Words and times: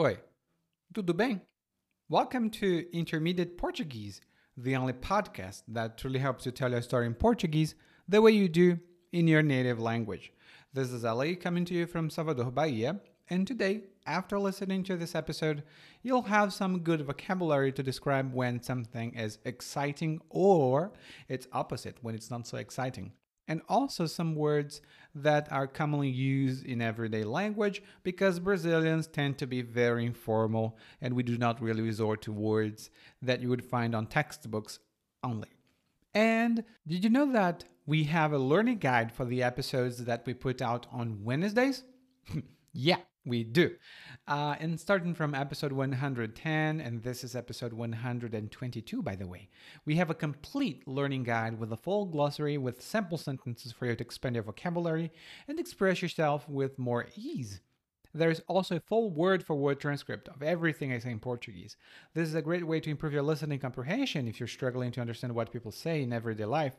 Oi, 0.00 0.18
tudo 0.92 1.12
bem? 1.12 1.40
Welcome 2.08 2.50
to 2.50 2.84
Intermediate 2.92 3.56
Portuguese, 3.56 4.20
the 4.56 4.74
only 4.74 4.92
podcast 4.92 5.62
that 5.68 5.96
truly 5.96 6.18
helps 6.18 6.44
you 6.44 6.50
tell 6.50 6.72
your 6.72 6.82
story 6.82 7.06
in 7.06 7.14
Portuguese 7.14 7.76
the 8.08 8.20
way 8.20 8.32
you 8.32 8.48
do 8.48 8.80
in 9.12 9.28
your 9.28 9.40
native 9.40 9.78
language. 9.78 10.32
This 10.72 10.90
is 10.90 11.04
Ali 11.04 11.36
coming 11.36 11.64
to 11.66 11.74
you 11.74 11.86
from 11.86 12.10
Salvador, 12.10 12.50
Bahia, 12.50 12.98
and 13.30 13.46
today, 13.46 13.82
after 14.04 14.36
listening 14.36 14.82
to 14.82 14.96
this 14.96 15.14
episode, 15.14 15.62
you'll 16.02 16.22
have 16.22 16.52
some 16.52 16.80
good 16.80 17.02
vocabulary 17.02 17.70
to 17.70 17.82
describe 17.84 18.34
when 18.34 18.60
something 18.60 19.14
is 19.14 19.38
exciting 19.44 20.20
or 20.28 20.92
its 21.28 21.46
opposite 21.52 21.98
when 22.02 22.16
it's 22.16 22.32
not 22.32 22.48
so 22.48 22.58
exciting 22.58 23.12
and 23.46 23.62
also 23.68 24.06
some 24.06 24.34
words 24.34 24.80
that 25.14 25.50
are 25.52 25.66
commonly 25.66 26.08
used 26.08 26.64
in 26.64 26.80
everyday 26.80 27.22
language 27.22 27.82
because 28.02 28.40
Brazilians 28.40 29.06
tend 29.06 29.38
to 29.38 29.46
be 29.46 29.62
very 29.62 30.04
informal 30.04 30.76
and 31.00 31.14
we 31.14 31.22
do 31.22 31.38
not 31.38 31.62
really 31.62 31.82
resort 31.82 32.22
to 32.22 32.32
words 32.32 32.90
that 33.22 33.40
you 33.40 33.48
would 33.48 33.64
find 33.64 33.94
on 33.94 34.06
textbooks 34.06 34.78
only. 35.22 35.48
And 36.14 36.64
did 36.86 37.04
you 37.04 37.10
know 37.10 37.30
that 37.32 37.64
we 37.86 38.04
have 38.04 38.32
a 38.32 38.38
learning 38.38 38.78
guide 38.78 39.12
for 39.12 39.24
the 39.24 39.42
episodes 39.42 40.04
that 40.04 40.24
we 40.26 40.34
put 40.34 40.62
out 40.62 40.86
on 40.92 41.24
Wednesdays? 41.24 41.84
yeah, 42.72 42.98
we 43.24 43.44
do. 43.44 43.74
Uh, 44.26 44.56
and 44.60 44.78
starting 44.78 45.14
from 45.14 45.34
episode 45.34 45.72
110, 45.72 46.80
and 46.80 47.02
this 47.02 47.24
is 47.24 47.34
episode 47.34 47.72
122, 47.72 49.02
by 49.02 49.16
the 49.16 49.26
way, 49.26 49.48
we 49.84 49.96
have 49.96 50.10
a 50.10 50.14
complete 50.14 50.86
learning 50.86 51.24
guide 51.24 51.58
with 51.58 51.72
a 51.72 51.76
full 51.76 52.06
glossary 52.06 52.58
with 52.58 52.82
sample 52.82 53.18
sentences 53.18 53.72
for 53.72 53.86
you 53.86 53.94
to 53.94 54.04
expand 54.04 54.36
your 54.36 54.44
vocabulary 54.44 55.10
and 55.48 55.58
express 55.58 56.02
yourself 56.02 56.48
with 56.48 56.78
more 56.78 57.06
ease. 57.16 57.60
There 58.16 58.30
is 58.30 58.42
also 58.46 58.76
a 58.76 58.80
full 58.80 59.10
word 59.10 59.42
for 59.42 59.56
word 59.56 59.80
transcript 59.80 60.28
of 60.28 60.40
everything 60.40 60.92
I 60.92 61.00
say 61.00 61.10
in 61.10 61.18
Portuguese. 61.18 61.76
This 62.14 62.28
is 62.28 62.36
a 62.36 62.42
great 62.42 62.64
way 62.64 62.78
to 62.78 62.90
improve 62.90 63.12
your 63.12 63.22
listening 63.22 63.58
comprehension 63.58 64.28
if 64.28 64.38
you're 64.38 64.46
struggling 64.46 64.92
to 64.92 65.00
understand 65.00 65.34
what 65.34 65.52
people 65.52 65.72
say 65.72 66.02
in 66.02 66.12
everyday 66.12 66.44
life. 66.44 66.76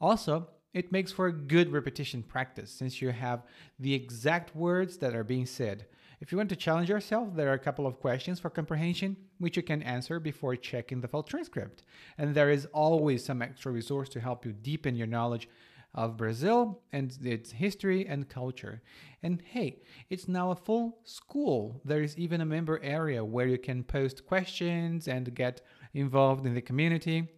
Also, 0.00 0.48
it 0.72 0.90
makes 0.90 1.12
for 1.12 1.26
a 1.26 1.32
good 1.32 1.70
repetition 1.72 2.22
practice 2.22 2.70
since 2.70 3.00
you 3.00 3.10
have 3.10 3.44
the 3.78 3.94
exact 3.94 4.54
words 4.56 4.98
that 4.98 5.14
are 5.14 5.24
being 5.24 5.46
said. 5.46 5.86
If 6.20 6.32
you 6.32 6.38
want 6.38 6.50
to 6.50 6.56
challenge 6.56 6.88
yourself, 6.88 7.34
there 7.34 7.50
are 7.50 7.54
a 7.54 7.58
couple 7.58 7.86
of 7.86 8.00
questions 8.00 8.40
for 8.40 8.50
comprehension 8.50 9.16
which 9.38 9.56
you 9.56 9.62
can 9.62 9.82
answer 9.82 10.18
before 10.18 10.56
checking 10.56 11.00
the 11.00 11.08
full 11.08 11.22
transcript. 11.22 11.84
And 12.18 12.34
there 12.34 12.50
is 12.50 12.66
always 12.72 13.24
some 13.24 13.42
extra 13.42 13.70
resource 13.70 14.08
to 14.10 14.20
help 14.20 14.44
you 14.44 14.52
deepen 14.52 14.96
your 14.96 15.06
knowledge 15.06 15.48
of 15.94 16.16
Brazil 16.16 16.80
and 16.92 17.16
its 17.22 17.52
history 17.52 18.06
and 18.06 18.28
culture. 18.28 18.82
And 19.22 19.42
hey, 19.42 19.82
it's 20.10 20.26
now 20.26 20.50
a 20.50 20.56
full 20.56 20.98
school. 21.04 21.80
There 21.84 22.02
is 22.02 22.18
even 22.18 22.40
a 22.40 22.46
member 22.46 22.82
area 22.82 23.24
where 23.24 23.46
you 23.46 23.58
can 23.58 23.84
post 23.84 24.26
questions 24.26 25.06
and 25.06 25.34
get 25.34 25.60
involved 25.92 26.46
in 26.46 26.54
the 26.54 26.60
community. 26.60 27.28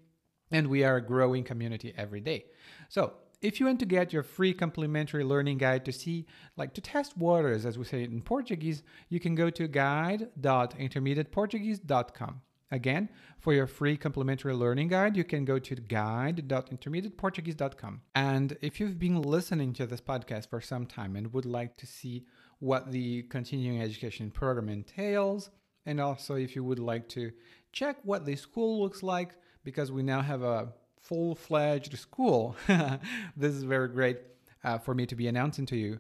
And 0.51 0.69
we 0.69 0.85
are 0.85 0.97
a 0.97 1.03
growing 1.03 1.45
community 1.45 1.93
every 1.97 2.21
day. 2.21 2.47
So 2.89 3.15
if 3.43 3.61
you 3.61 3.67
want 3.67 3.81
to 3.81 3.87
get 3.87 4.13
your 4.13 4.23
free 4.23 4.55
complimentary 4.55 5.25
learning 5.25 5.59
guide 5.59 5.85
to 5.85 5.93
see, 5.93 6.27
like 6.57 6.73
to 6.75 6.81
test 6.81 7.17
waters, 7.17 7.67
as 7.67 7.79
we 7.79 7.85
say 7.85 8.05
in 8.05 8.23
Portuguese, 8.23 8.85
you 9.09 9.19
can 9.21 9.35
go 9.35 9.51
to 9.51 9.69
guide.intermediateportuguese.com. 9.69 12.41
Again, 12.73 13.09
for 13.39 13.53
your 13.53 13.69
free 13.69 13.97
complimentary 13.97 14.53
learning 14.53 14.89
guide, 14.89 15.17
you 15.17 15.23
can 15.23 15.45
go 15.45 15.61
to 15.61 15.77
guide.intermediateportuguese.com. 15.77 18.01
And 18.15 18.57
if 18.61 18.81
you've 18.81 18.99
been 18.99 19.23
listening 19.23 19.73
to 19.75 19.87
this 19.87 20.01
podcast 20.01 20.51
for 20.51 20.61
some 20.61 20.85
time 20.87 21.15
and 21.15 21.33
would 21.33 21.47
like 21.47 21.77
to 21.77 21.87
see 21.87 22.27
what 22.59 22.91
the 22.91 23.23
continuing 23.25 23.81
education 23.81 24.33
program 24.33 24.69
entails, 24.69 25.51
and 25.85 26.01
also 26.01 26.35
if 26.35 26.57
you 26.57 26.65
would 26.65 26.81
like 26.81 27.09
to 27.11 27.31
check 27.71 27.99
what 28.03 28.27
the 28.27 28.35
school 28.35 28.83
looks 28.83 29.05
like, 29.05 29.37
because 29.67 29.91
we 29.91 30.01
now 30.01 30.23
have 30.23 30.43
a 30.45 30.69
full 31.01 31.35
fledged 31.35 31.99
school. 31.99 32.55
this 33.37 33.53
is 33.53 33.65
very 33.65 33.89
great 33.89 34.19
uh, 34.63 34.79
for 34.79 34.95
me 34.95 35.05
to 35.07 35.17
be 35.17 35.27
announcing 35.27 35.67
to 35.67 35.77
you. 35.77 35.99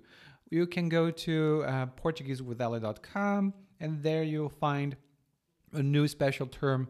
You 0.51 0.69
can 0.69 0.89
go 0.89 1.11
to 1.11 1.65
uh, 1.67 1.87
and 3.81 4.03
there 4.05 4.23
you'll 4.23 4.49
find 4.49 4.97
a 5.73 5.83
new 5.83 6.07
special 6.07 6.47
term 6.47 6.89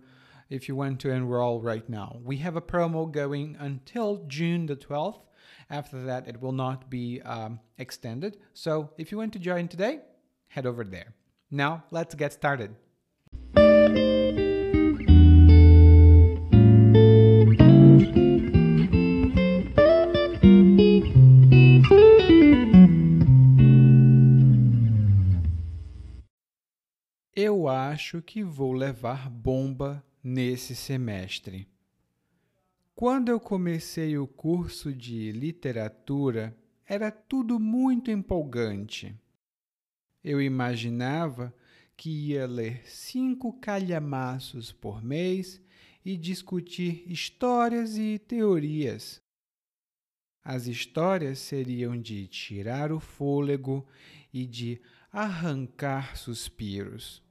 if 0.51 0.69
you 0.69 0.77
want 0.77 1.01
to 1.01 1.11
enroll 1.11 1.63
right 1.63 1.89
now. 1.89 2.19
We 2.23 2.37
have 2.37 2.57
a 2.57 2.61
promo 2.61 3.11
going 3.11 3.57
until 3.59 4.25
June 4.29 4.67
the 4.67 4.77
12th. 4.77 5.23
After 5.71 6.05
that, 6.05 6.29
it 6.29 6.43
will 6.43 6.53
not 6.53 6.91
be 6.91 7.23
um, 7.23 7.59
extended. 7.79 8.37
So 8.53 8.91
if 8.99 9.11
you 9.11 9.17
want 9.17 9.33
to 9.33 9.39
join 9.39 9.69
today, 9.69 10.01
head 10.49 10.67
over 10.67 10.85
there. 10.85 11.15
Now, 11.51 11.85
let's 11.91 12.15
get 12.15 12.35
started. 12.35 12.77
Eu 27.67 27.71
acho 27.71 28.23
que 28.23 28.45
vou 28.45 28.73
levar 28.73 29.29
bomba 29.29 30.01
nesse 30.23 30.73
semestre. 30.77 31.69
Quando 32.95 33.29
eu 33.29 33.41
comecei 33.41 34.17
o 34.17 34.25
curso 34.25 34.95
de 34.95 35.33
literatura, 35.33 36.57
era 36.87 37.11
tudo 37.11 37.59
muito 37.59 38.09
empolgante. 38.09 39.13
Eu 40.23 40.41
imaginava 40.41 41.53
que 41.97 42.09
ia 42.29 42.47
ler 42.47 42.89
cinco 42.89 43.53
calhamaços 43.55 44.71
por 44.71 45.03
mês 45.03 45.61
e 46.05 46.17
discutir 46.17 47.03
histórias 47.11 47.99
e 47.99 48.17
teorias. 48.17 49.21
As 50.41 50.69
histórias 50.69 51.41
seriam 51.41 52.01
de 52.01 52.29
tirar 52.29 52.93
o 52.93 53.01
fôlego 53.01 53.85
e 54.33 54.47
de 54.47 54.81
arrancar 55.11 56.17
suspiros 56.17 57.26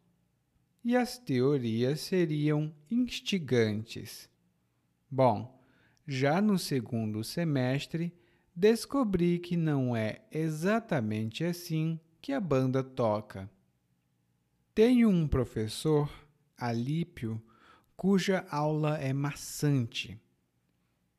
e 0.85 0.95
as 0.95 1.17
teorias 1.17 1.99
seriam 2.01 2.71
instigantes. 2.91 4.29
Bom, 5.09 5.59
já 6.07 6.39
no 6.39 6.59
segundo 6.59 7.23
semestre, 7.23 8.13
descobri 8.55 9.39
que 9.39 9.57
não 9.57 9.95
é 9.95 10.21
exatamente 10.31 11.43
assim 11.43 11.99
que 12.21 12.31
a 12.31 12.39
banda 12.39 12.83
toca. 12.83 13.49
Tenho 14.75 15.09
um 15.09 15.27
professor, 15.27 16.07
Alípio, 16.55 17.41
cuja 17.97 18.45
aula 18.51 18.99
é 18.99 19.11
maçante. 19.11 20.21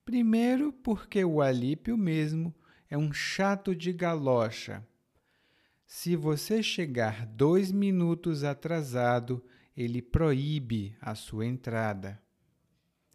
Primeiro, 0.04 0.72
porque 0.72 1.24
o 1.24 1.40
Alípio 1.42 1.98
mesmo 1.98 2.54
é 2.88 2.96
um 2.96 3.12
chato 3.12 3.74
de 3.74 3.92
galocha. 3.92 4.86
Se 5.84 6.14
você 6.14 6.62
chegar 6.62 7.26
dois 7.26 7.72
minutos 7.72 8.44
atrasado, 8.44 9.42
ele 9.76 10.00
proíbe 10.00 10.96
a 11.00 11.14
sua 11.14 11.44
entrada. 11.44 12.20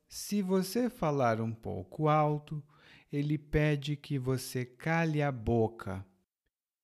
Se 0.07 0.41
você 0.41 0.89
falar 0.89 1.41
um 1.41 1.53
pouco 1.53 2.07
alto, 2.07 2.63
ele 3.11 3.37
pede 3.37 3.95
que 3.95 4.19
você 4.19 4.65
cale 4.65 5.21
a 5.21 5.31
boca. 5.31 6.05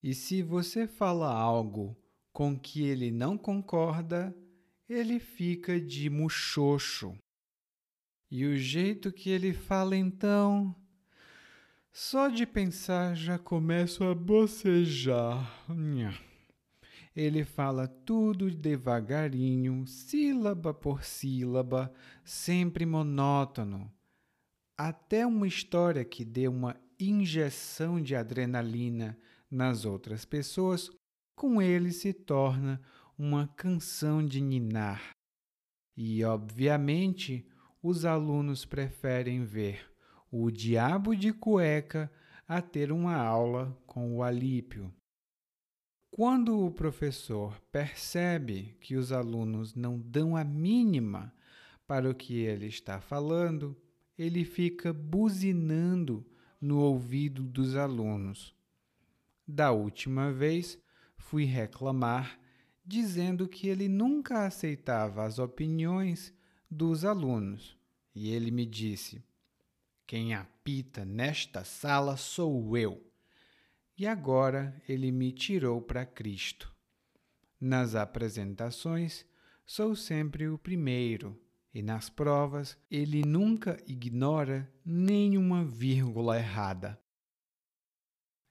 E 0.01 0.13
se 0.13 0.41
você 0.41 0.87
fala 0.87 1.31
algo 1.31 1.95
com 2.33 2.57
que 2.57 2.83
ele 2.83 3.11
não 3.11 3.37
concorda, 3.37 4.35
ele 4.89 5.19
fica 5.19 5.79
de 5.79 6.09
muxoxo. 6.09 7.17
E 8.29 8.45
o 8.45 8.57
jeito 8.57 9.11
que 9.11 9.29
ele 9.29 9.53
fala 9.53 9.95
então, 9.95 10.75
só 11.91 12.27
de 12.27 12.45
pensar 12.45 13.15
já 13.15 13.37
começo 13.37 14.03
a 14.03 14.13
bocejar. 14.13 15.65
Ele 17.17 17.43
fala 17.43 17.87
tudo 17.87 18.51
devagarinho, 18.51 19.87
sílaba 19.87 20.71
por 20.71 21.03
sílaba, 21.03 21.91
sempre 22.23 22.85
monótono. 22.85 23.91
Até 24.77 25.25
uma 25.25 25.47
história 25.47 26.05
que 26.05 26.23
dê 26.23 26.47
uma 26.47 26.79
injeção 26.99 27.99
de 27.99 28.15
adrenalina 28.15 29.17
nas 29.49 29.83
outras 29.83 30.25
pessoas, 30.25 30.91
com 31.35 31.59
ele 31.59 31.91
se 31.91 32.13
torna 32.13 32.79
uma 33.17 33.47
canção 33.47 34.23
de 34.23 34.39
ninar. 34.39 35.09
E, 35.97 36.23
obviamente, 36.23 37.47
os 37.81 38.05
alunos 38.05 38.63
preferem 38.63 39.43
ver 39.43 39.91
o 40.31 40.51
diabo 40.51 41.15
de 41.15 41.33
cueca 41.33 42.11
a 42.47 42.61
ter 42.61 42.91
uma 42.91 43.15
aula 43.15 43.75
com 43.87 44.15
o 44.15 44.21
Alípio. 44.21 44.93
Quando 46.17 46.65
o 46.65 46.71
professor 46.71 47.61
percebe 47.71 48.75
que 48.81 48.95
os 48.95 49.11
alunos 49.11 49.75
não 49.75 49.99
dão 49.99 50.35
a 50.35 50.43
mínima 50.43 51.31
para 51.85 52.09
o 52.09 52.15
que 52.15 52.39
ele 52.39 52.65
está 52.65 52.99
falando, 52.99 53.77
ele 54.17 54.43
fica 54.43 54.91
buzinando 54.91 56.25
no 56.59 56.79
ouvido 56.79 57.43
dos 57.43 57.75
alunos. 57.75 58.55
Da 59.47 59.71
última 59.71 60.33
vez, 60.33 60.79
fui 61.17 61.43
reclamar 61.43 62.39
dizendo 62.83 63.47
que 63.47 63.67
ele 63.67 63.87
nunca 63.87 64.47
aceitava 64.47 65.23
as 65.23 65.37
opiniões 65.37 66.33
dos 66.67 67.05
alunos. 67.05 67.77
E 68.15 68.31
ele 68.31 68.49
me 68.49 68.65
disse: 68.65 69.23
Quem 70.07 70.33
apita 70.33 71.05
nesta 71.05 71.63
sala 71.63 72.17
sou 72.17 72.75
eu. 72.75 73.06
E 73.97 74.05
agora 74.05 74.79
ele 74.87 75.11
me 75.11 75.31
tirou 75.31 75.81
para 75.81 76.05
Cristo. 76.05 76.71
Nas 77.59 77.95
apresentações, 77.95 79.25
sou 79.65 79.95
sempre 79.95 80.47
o 80.47 80.57
primeiro, 80.57 81.35
e 81.73 81.81
nas 81.81 82.07
provas, 82.07 82.77
ele 82.91 83.23
nunca 83.25 83.81
ignora 83.87 84.71
nenhuma 84.85 85.65
vírgula 85.65 86.37
errada. 86.37 86.99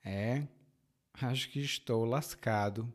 É, 0.03 0.45
acho 1.13 1.49
que 1.49 1.61
estou 1.61 2.03
lascado. 2.03 2.93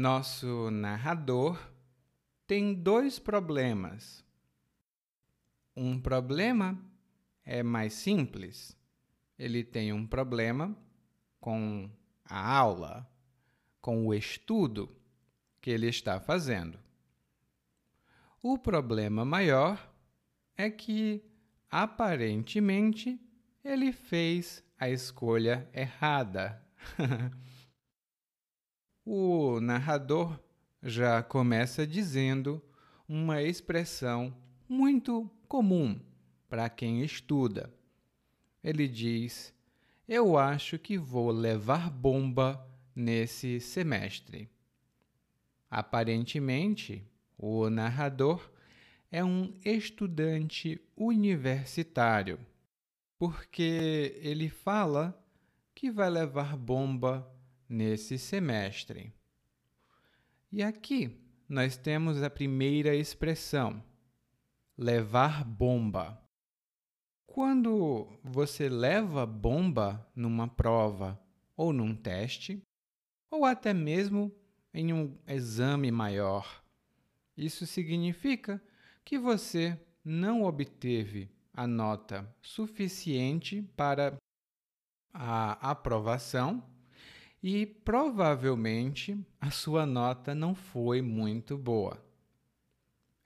Nosso 0.00 0.70
narrador 0.70 1.60
tem 2.46 2.72
dois 2.72 3.18
problemas. 3.18 4.24
Um 5.76 6.00
problema 6.00 6.82
é 7.44 7.62
mais 7.62 7.92
simples. 7.92 8.74
Ele 9.38 9.62
tem 9.62 9.92
um 9.92 10.06
problema 10.06 10.74
com 11.38 11.90
a 12.24 12.56
aula, 12.56 13.06
com 13.78 14.06
o 14.06 14.14
estudo 14.14 14.88
que 15.60 15.70
ele 15.70 15.88
está 15.88 16.18
fazendo. 16.18 16.78
O 18.42 18.56
problema 18.56 19.22
maior 19.22 19.86
é 20.56 20.70
que, 20.70 21.22
aparentemente, 21.70 23.20
ele 23.62 23.92
fez 23.92 24.64
a 24.78 24.88
escolha 24.88 25.68
errada. 25.74 26.64
o 29.12 29.58
narrador 29.60 30.38
já 30.80 31.20
começa 31.20 31.84
dizendo 31.84 32.62
uma 33.08 33.42
expressão 33.42 34.32
muito 34.68 35.28
comum 35.48 36.00
para 36.48 36.68
quem 36.70 37.02
estuda. 37.02 37.74
Ele 38.62 38.86
diz: 38.86 39.52
Eu 40.06 40.38
acho 40.38 40.78
que 40.78 40.96
vou 40.96 41.32
levar 41.32 41.90
bomba 41.90 42.64
nesse 42.94 43.58
semestre. 43.58 44.48
Aparentemente, 45.68 47.04
o 47.36 47.68
narrador 47.68 48.48
é 49.10 49.24
um 49.24 49.52
estudante 49.64 50.80
universitário, 50.96 52.38
porque 53.18 54.20
ele 54.22 54.48
fala 54.48 55.20
que 55.74 55.90
vai 55.90 56.08
levar 56.08 56.56
bomba 56.56 57.28
nesse 57.70 58.18
semestre. 58.18 59.14
E 60.50 60.60
aqui 60.60 61.16
nós 61.48 61.76
temos 61.76 62.20
a 62.20 62.28
primeira 62.28 62.96
expressão, 62.96 63.80
levar 64.76 65.44
bomba. 65.44 66.20
Quando 67.24 68.18
você 68.24 68.68
leva 68.68 69.24
bomba 69.24 70.04
numa 70.16 70.48
prova 70.48 71.20
ou 71.56 71.72
num 71.72 71.94
teste, 71.94 72.60
ou 73.30 73.44
até 73.44 73.72
mesmo 73.72 74.34
em 74.74 74.92
um 74.92 75.16
exame 75.28 75.92
maior, 75.92 76.64
isso 77.36 77.64
significa 77.66 78.60
que 79.04 79.16
você 79.16 79.80
não 80.04 80.42
obteve 80.42 81.30
a 81.52 81.68
nota 81.68 82.28
suficiente 82.42 83.62
para 83.76 84.16
a 85.12 85.70
aprovação 85.70 86.64
e 87.42 87.64
provavelmente 87.64 89.18
a 89.40 89.50
sua 89.50 89.86
nota 89.86 90.34
não 90.34 90.54
foi 90.54 91.00
muito 91.00 91.56
boa. 91.56 92.04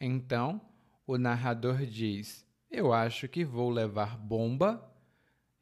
Então, 0.01 0.61
o 1.07 1.19
narrador 1.19 1.85
diz: 1.85 2.47
Eu 2.71 2.93
acho 2.93 3.29
que 3.29 3.45
vou 3.45 3.71
levar 3.71 4.17
bomba, 4.17 4.93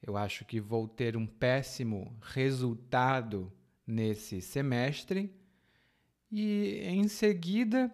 eu 0.02 0.16
acho 0.16 0.44
que 0.44 0.60
vou 0.60 0.86
ter 0.86 1.16
um 1.16 1.26
péssimo 1.26 2.16
resultado 2.20 3.52
nesse 3.86 4.40
semestre, 4.40 5.34
e 6.30 6.80
em 6.84 7.08
seguida 7.08 7.92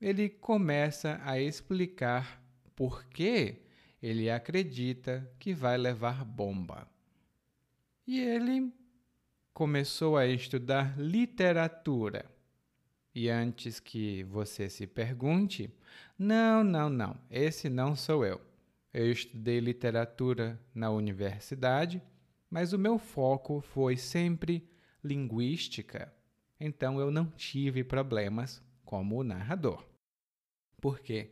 ele 0.00 0.28
começa 0.28 1.20
a 1.24 1.40
explicar 1.40 2.42
por 2.74 3.04
que 3.06 3.62
ele 4.02 4.28
acredita 4.28 5.32
que 5.38 5.54
vai 5.54 5.78
levar 5.78 6.24
bomba. 6.24 6.86
E 8.06 8.20
ele 8.20 8.70
começou 9.54 10.16
a 10.16 10.26
estudar 10.26 10.98
literatura. 10.98 12.28
E 13.14 13.30
antes 13.30 13.78
que 13.78 14.24
você 14.24 14.68
se 14.68 14.84
pergunte, 14.84 15.72
não, 16.18 16.64
não, 16.64 16.90
não, 16.90 17.16
esse 17.30 17.68
não 17.68 17.94
sou 17.94 18.26
eu. 18.26 18.40
Eu 18.92 19.12
estudei 19.12 19.60
literatura 19.60 20.60
na 20.74 20.90
universidade, 20.90 22.02
mas 22.50 22.72
o 22.72 22.78
meu 22.78 22.98
foco 22.98 23.60
foi 23.60 23.96
sempre 23.96 24.68
linguística, 25.02 26.12
então 26.58 26.98
eu 26.98 27.10
não 27.10 27.26
tive 27.26 27.84
problemas 27.84 28.60
como 28.84 29.20
o 29.20 29.24
narrador. 29.24 29.86
Porque, 30.80 31.30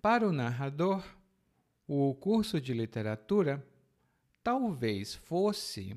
para 0.00 0.26
o 0.26 0.32
narrador, 0.32 1.04
o 1.86 2.14
curso 2.14 2.60
de 2.60 2.72
literatura 2.72 3.66
talvez 4.42 5.14
fosse 5.14 5.96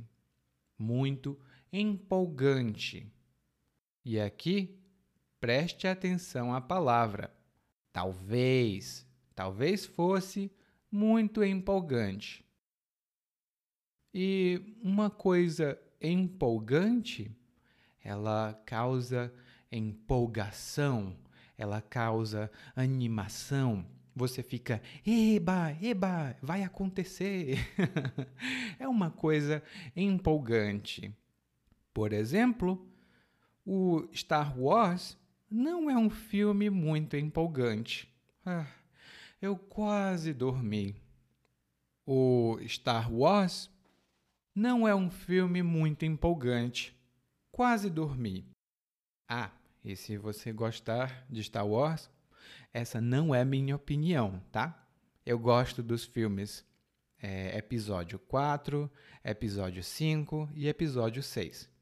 muito 0.77 1.39
empolgante. 1.71 3.11
E 4.03 4.19
aqui, 4.19 4.79
preste 5.39 5.87
atenção 5.87 6.53
à 6.53 6.61
palavra. 6.61 7.33
Talvez, 7.91 9.05
talvez 9.35 9.85
fosse 9.85 10.51
muito 10.91 11.43
empolgante. 11.43 12.45
E 14.13 14.75
uma 14.81 15.09
coisa 15.09 15.79
empolgante, 16.01 17.31
ela 18.03 18.59
causa 18.65 19.33
empolgação, 19.71 21.15
ela 21.57 21.81
causa 21.81 22.49
animação. 22.75 23.85
Você 24.15 24.41
fica, 24.41 24.81
eba, 25.05 25.71
eba, 25.81 26.35
vai 26.41 26.63
acontecer. 26.63 27.57
é 28.79 28.87
uma 28.87 29.11
coisa 29.11 29.63
empolgante. 29.95 31.15
Por 31.99 32.13
exemplo, 32.13 32.89
o 33.65 34.07
Star 34.13 34.57
Wars 34.57 35.17
não 35.51 35.91
é 35.91 35.97
um 35.97 36.09
filme 36.09 36.69
muito 36.69 37.17
empolgante. 37.17 38.09
Ah, 38.45 38.65
eu 39.41 39.57
quase 39.57 40.33
dormi. 40.33 40.95
O 42.05 42.57
Star 42.65 43.13
Wars 43.13 43.69
não 44.55 44.87
é 44.87 44.95
um 44.95 45.09
filme 45.09 45.61
muito 45.61 46.05
empolgante. 46.05 46.97
Quase 47.51 47.89
dormi. 47.89 48.45
Ah, 49.27 49.51
e 49.83 49.93
se 49.97 50.17
você 50.17 50.53
gostar 50.53 51.25
de 51.29 51.43
Star 51.43 51.67
Wars, 51.67 52.09
essa 52.73 53.01
não 53.01 53.35
é 53.35 53.43
minha 53.43 53.75
opinião, 53.75 54.41
tá? 54.53 54.87
Eu 55.25 55.37
gosto 55.37 55.83
dos 55.83 56.05
filmes 56.05 56.65
é, 57.21 57.57
episódio 57.57 58.17
4, 58.19 58.89
episódio 59.21 59.83
5 59.83 60.49
e 60.55 60.69
episódio 60.69 61.21
6. 61.21 61.77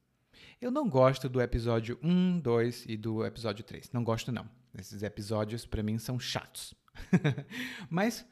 Eu 0.62 0.72
não 0.72 0.90
gosto 0.90 1.30
do 1.30 1.42
episódio 1.42 2.00
1, 2.02 2.40
2 2.40 2.86
e 2.88 2.98
do 2.98 3.26
episódio 3.26 3.64
3. 3.64 3.92
Não 3.92 4.04
gosto, 4.04 4.32
não. 4.32 4.50
Esses 4.78 5.04
episódios, 5.04 5.66
para 5.66 5.84
mim, 5.84 5.98
são 5.98 6.20
chatos. 6.20 6.74
Mas 7.90 8.26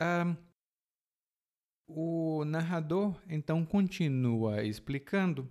um, 0.00 0.36
o 1.86 2.44
narrador 2.44 3.20
então 3.28 3.64
continua 3.64 4.62
explicando 4.62 5.48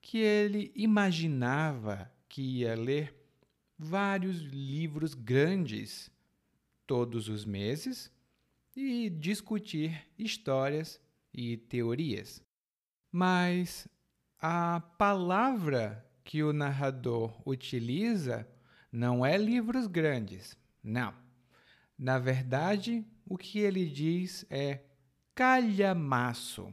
que 0.00 0.18
ele 0.18 0.72
imaginava 0.74 2.10
que 2.28 2.60
ia 2.60 2.74
ler 2.74 3.14
vários 3.78 4.38
livros 4.38 5.14
grandes 5.14 6.10
todos 6.86 7.28
os 7.28 7.44
meses 7.44 8.10
e 8.74 9.10
discutir 9.10 10.06
histórias 10.18 11.00
e 11.32 11.56
teorias. 11.56 12.42
Mas 13.10 13.88
a 14.40 14.80
palavra 14.96 16.04
que 16.24 16.42
o 16.42 16.52
narrador 16.52 17.40
utiliza 17.46 18.48
não 18.92 19.24
é 19.24 19.36
livros 19.36 19.86
grandes, 19.86 20.56
não. 20.82 21.14
Na 21.98 22.18
verdade, 22.18 23.04
o 23.26 23.36
que 23.36 23.58
ele 23.58 23.86
diz 23.86 24.46
é 24.48 24.82
calhamaço. 25.34 26.72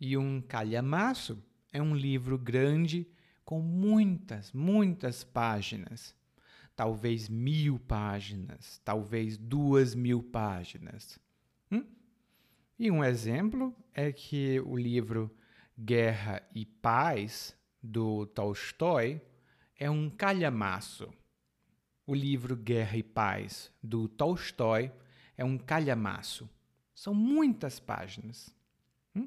E 0.00 0.16
um 0.16 0.40
calhamaço 0.40 1.42
é 1.72 1.82
um 1.82 1.94
livro 1.94 2.38
grande 2.38 3.06
com 3.44 3.60
muitas, 3.60 4.52
muitas 4.52 5.22
páginas. 5.22 6.14
Talvez 6.74 7.28
mil 7.28 7.78
páginas, 7.78 8.80
talvez 8.82 9.36
duas 9.36 9.94
mil 9.94 10.22
páginas. 10.22 11.18
Hum? 11.70 11.84
E 12.78 12.90
um 12.90 13.04
exemplo 13.04 13.76
é 13.92 14.10
que 14.10 14.58
o 14.60 14.76
livro 14.76 15.30
Guerra 15.82 16.46
e 16.54 16.66
Paz, 16.66 17.56
do 17.82 18.26
Tolstói, 18.26 19.18
é 19.78 19.88
um 19.88 20.10
calhamaço. 20.10 21.08
O 22.06 22.14
livro 22.14 22.54
Guerra 22.54 22.98
e 22.98 23.02
Paz, 23.02 23.72
do 23.82 24.06
Tolstói, 24.06 24.92
é 25.38 25.42
um 25.42 25.56
calhamaço. 25.56 26.46
São 26.94 27.14
muitas 27.14 27.80
páginas. 27.80 28.54
Hum? 29.16 29.26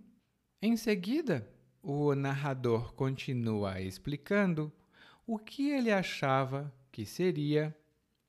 Em 0.62 0.78
seguida, 0.78 1.50
o 1.82 2.14
narrador 2.14 2.94
continua 2.94 3.82
explicando 3.82 4.72
o 5.26 5.40
que 5.40 5.72
ele 5.72 5.92
achava 5.92 6.72
que 6.92 7.04
seria 7.04 7.76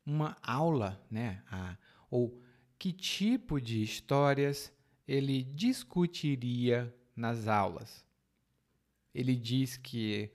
uma 0.06 0.34
aula, 0.42 0.98
né? 1.10 1.42
Ah, 1.50 1.76
ou 2.10 2.40
que 2.78 2.90
tipo 2.90 3.60
de 3.60 3.82
histórias 3.82 4.72
ele 5.06 5.42
discutiria 5.42 6.94
nas 7.14 7.48
aulas. 7.48 8.02
Ele 9.14 9.36
diz 9.36 9.76
que 9.76 10.30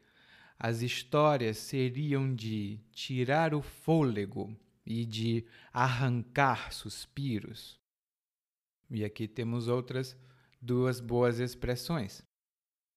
as 0.57 0.81
histórias 0.81 1.57
seriam 1.57 2.33
de 2.33 2.79
tirar 2.91 3.53
o 3.53 3.61
fôlego 3.61 4.55
e 4.85 5.05
de 5.05 5.45
arrancar 5.71 6.73
suspiros. 6.73 7.79
E 8.89 9.03
aqui 9.05 9.27
temos 9.27 9.67
outras 9.67 10.17
duas 10.61 10.99
boas 10.99 11.39
expressões. 11.39 12.23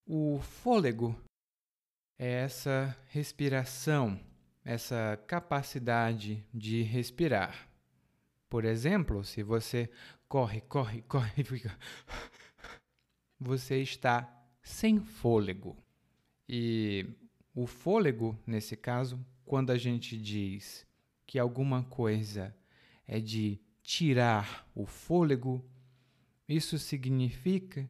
O 0.06 0.40
fôlego 0.40 1.14
é 2.18 2.30
essa 2.30 2.96
respiração, 3.08 4.18
essa 4.64 5.22
capacidade 5.26 6.44
de 6.52 6.82
respirar. 6.82 7.68
Por 8.48 8.64
exemplo, 8.64 9.24
se 9.24 9.42
você 9.42 9.90
corre, 10.28 10.60
corre, 10.62 11.02
corre, 11.02 11.42
fica. 11.44 11.76
Você 13.38 13.82
está 13.82 14.41
sem 14.62 15.00
fôlego. 15.00 15.76
E 16.48 17.06
o 17.54 17.66
fôlego, 17.66 18.38
nesse 18.46 18.76
caso, 18.76 19.18
quando 19.44 19.70
a 19.70 19.78
gente 19.78 20.16
diz 20.16 20.86
que 21.26 21.38
alguma 21.38 21.82
coisa 21.84 22.54
é 23.06 23.20
de 23.20 23.60
tirar 23.82 24.68
o 24.74 24.86
fôlego, 24.86 25.64
isso 26.48 26.78
significa 26.78 27.88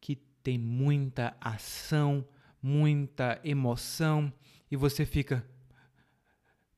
que 0.00 0.16
tem 0.16 0.58
muita 0.58 1.36
ação, 1.40 2.26
muita 2.62 3.40
emoção 3.42 4.32
e 4.70 4.76
você 4.76 5.06
fica 5.06 5.46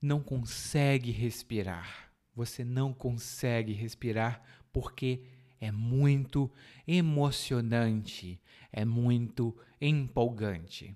não 0.00 0.22
consegue 0.22 1.10
respirar 1.10 2.04
você 2.34 2.64
não 2.64 2.92
consegue 2.92 3.72
respirar 3.72 4.42
porque 4.72 5.22
é 5.64 5.72
muito 5.72 6.50
emocionante, 6.86 8.38
é 8.70 8.84
muito 8.84 9.56
empolgante. 9.80 10.94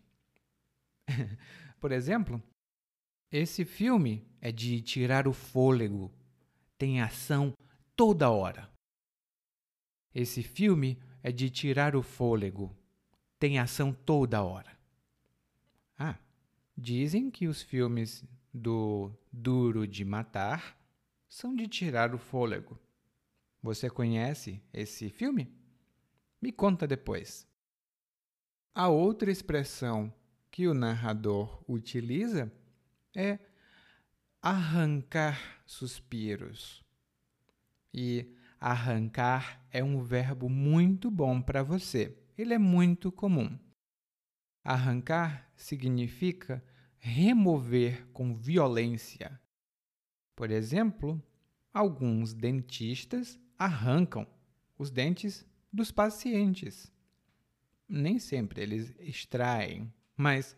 Por 1.80 1.90
exemplo, 1.90 2.42
esse 3.32 3.64
filme 3.64 4.26
é 4.42 4.52
de 4.52 4.82
tirar 4.82 5.26
o 5.26 5.32
fôlego, 5.32 6.12
tem 6.76 7.00
ação 7.00 7.54
toda 7.96 8.30
hora. 8.30 8.70
Esse 10.14 10.42
filme 10.42 10.98
é 11.22 11.32
de 11.32 11.48
tirar 11.48 11.96
o 11.96 12.02
fôlego, 12.02 12.76
tem 13.38 13.58
ação 13.58 13.94
toda 13.94 14.42
hora. 14.42 14.78
Ah, 15.98 16.18
dizem 16.76 17.30
que 17.30 17.48
os 17.48 17.62
filmes 17.62 18.22
do 18.52 19.10
Duro 19.32 19.87
de 19.87 20.04
Matar 20.04 20.76
são 21.26 21.54
de 21.56 21.66
tirar 21.66 22.14
o 22.14 22.18
fôlego. 22.18 22.78
Você 23.62 23.90
conhece 23.90 24.62
esse 24.72 25.10
filme? 25.10 25.52
Me 26.40 26.52
conta 26.52 26.86
depois. 26.86 27.46
A 28.74 28.88
outra 28.88 29.30
expressão 29.30 30.12
que 30.50 30.68
o 30.68 30.74
narrador 30.74 31.62
utiliza 31.68 32.52
é 33.14 33.38
arrancar 34.40 35.60
suspiros. 35.66 36.84
E 37.92 38.34
arrancar 38.60 39.66
é 39.70 39.82
um 39.82 40.00
verbo 40.02 40.48
muito 40.48 41.10
bom 41.10 41.42
para 41.42 41.62
você. 41.62 42.16
Ele 42.36 42.54
é 42.54 42.58
muito 42.58 43.10
comum. 43.10 43.58
Arrancar 44.62 45.50
significa 45.56 46.62
remover 46.98 48.06
com 48.12 48.36
violência, 48.36 49.40
por 50.36 50.50
exemplo, 50.50 51.22
alguns 51.72 52.34
dentistas 52.34 53.40
arrancam 53.58 54.26
os 54.78 54.90
dentes 54.90 55.44
dos 55.72 55.90
pacientes. 55.90 56.92
Nem 57.88 58.18
sempre 58.18 58.62
eles 58.62 58.94
extraem, 58.98 59.92
mas 60.16 60.56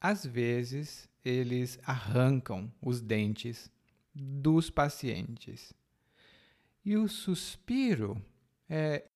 às 0.00 0.26
vezes 0.26 1.08
eles 1.24 1.78
arrancam 1.84 2.72
os 2.82 3.00
dentes 3.00 3.70
dos 4.14 4.70
pacientes. 4.70 5.72
E 6.84 6.96
o 6.96 7.08
suspiro 7.08 8.22
é. 8.68 9.06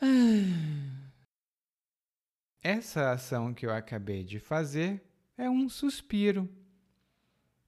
Essa 2.62 3.12
ação 3.12 3.54
que 3.54 3.64
eu 3.64 3.72
acabei 3.72 4.22
de 4.24 4.38
fazer 4.38 5.02
é 5.36 5.48
um 5.48 5.68
suspiro. 5.68 6.48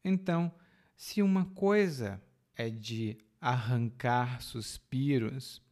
Então, 0.04 0.52
se 0.96 1.22
uma 1.22 1.46
coisa 1.46 2.20
é 2.56 2.68
de 2.68 3.16
arrancar 3.40 4.42
suspiros, 4.42 5.62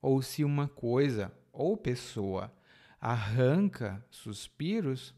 ou 0.00 0.22
se 0.22 0.44
uma 0.44 0.68
coisa 0.68 1.32
ou 1.52 1.76
pessoa 1.76 2.54
arranca 3.00 4.04
suspiros, 4.10 5.14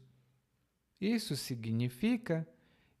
isso 0.99 1.35
significa 1.35 2.47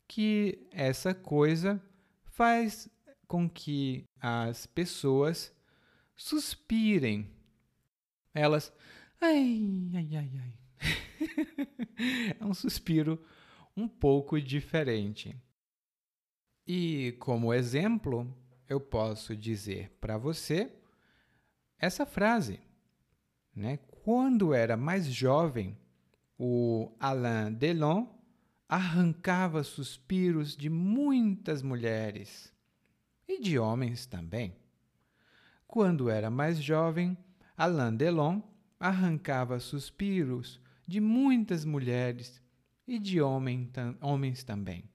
que 0.07 0.67
essa 0.71 1.13
coisa 1.13 1.81
faz 2.23 2.89
com 3.27 3.49
que 3.49 4.05
as 4.19 4.65
pessoas 4.65 5.55
suspirem. 6.15 7.29
Elas, 8.33 8.73
ai, 9.19 9.89
ai, 9.95 10.09
ai, 10.15 10.31
ai. 10.39 10.53
é 12.39 12.45
um 12.45 12.53
suspiro 12.53 13.23
um 13.75 13.87
pouco 13.87 14.39
diferente. 14.41 15.35
E 16.67 17.15
como 17.19 17.53
exemplo, 17.53 18.35
eu 18.71 18.79
posso 18.79 19.35
dizer 19.35 19.91
para 19.99 20.17
você 20.17 20.71
essa 21.77 22.05
frase, 22.05 22.61
né? 23.53 23.75
Quando 24.05 24.53
era 24.53 24.77
mais 24.77 25.07
jovem, 25.07 25.77
o 26.39 26.89
Alain 26.97 27.51
Delon 27.51 28.07
arrancava 28.69 29.61
suspiros 29.61 30.55
de 30.55 30.69
muitas 30.69 31.61
mulheres 31.61 32.53
e 33.27 33.41
de 33.41 33.59
homens 33.59 34.05
também. 34.05 34.55
Quando 35.67 36.09
era 36.09 36.29
mais 36.29 36.57
jovem, 36.63 37.17
Alain 37.57 37.93
Delon 37.93 38.41
arrancava 38.79 39.59
suspiros 39.59 40.61
de 40.87 41.01
muitas 41.01 41.65
mulheres 41.65 42.41
e 42.87 42.97
de 42.97 43.19
homem, 43.21 43.69
homens 43.99 44.45
também. 44.45 44.89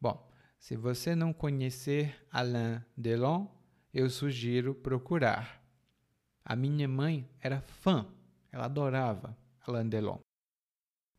Bom, 0.00 0.25
se 0.58 0.76
você 0.76 1.14
não 1.14 1.32
conhecer 1.32 2.14
Alain 2.30 2.80
Delon, 2.96 3.46
eu 3.92 4.10
sugiro 4.10 4.74
procurar. 4.74 5.62
A 6.44 6.54
minha 6.54 6.86
mãe 6.86 7.28
era 7.40 7.60
fã, 7.60 8.06
ela 8.52 8.66
adorava 8.66 9.36
Alain 9.66 9.88
Delon. 9.88 10.18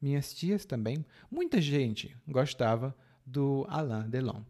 Minhas 0.01 0.33
tias 0.33 0.65
também, 0.65 1.05
muita 1.29 1.59
gente 1.59 2.15
gostava 2.27 2.95
do 3.25 3.65
Alain 3.67 4.09
Delon. 4.09 4.43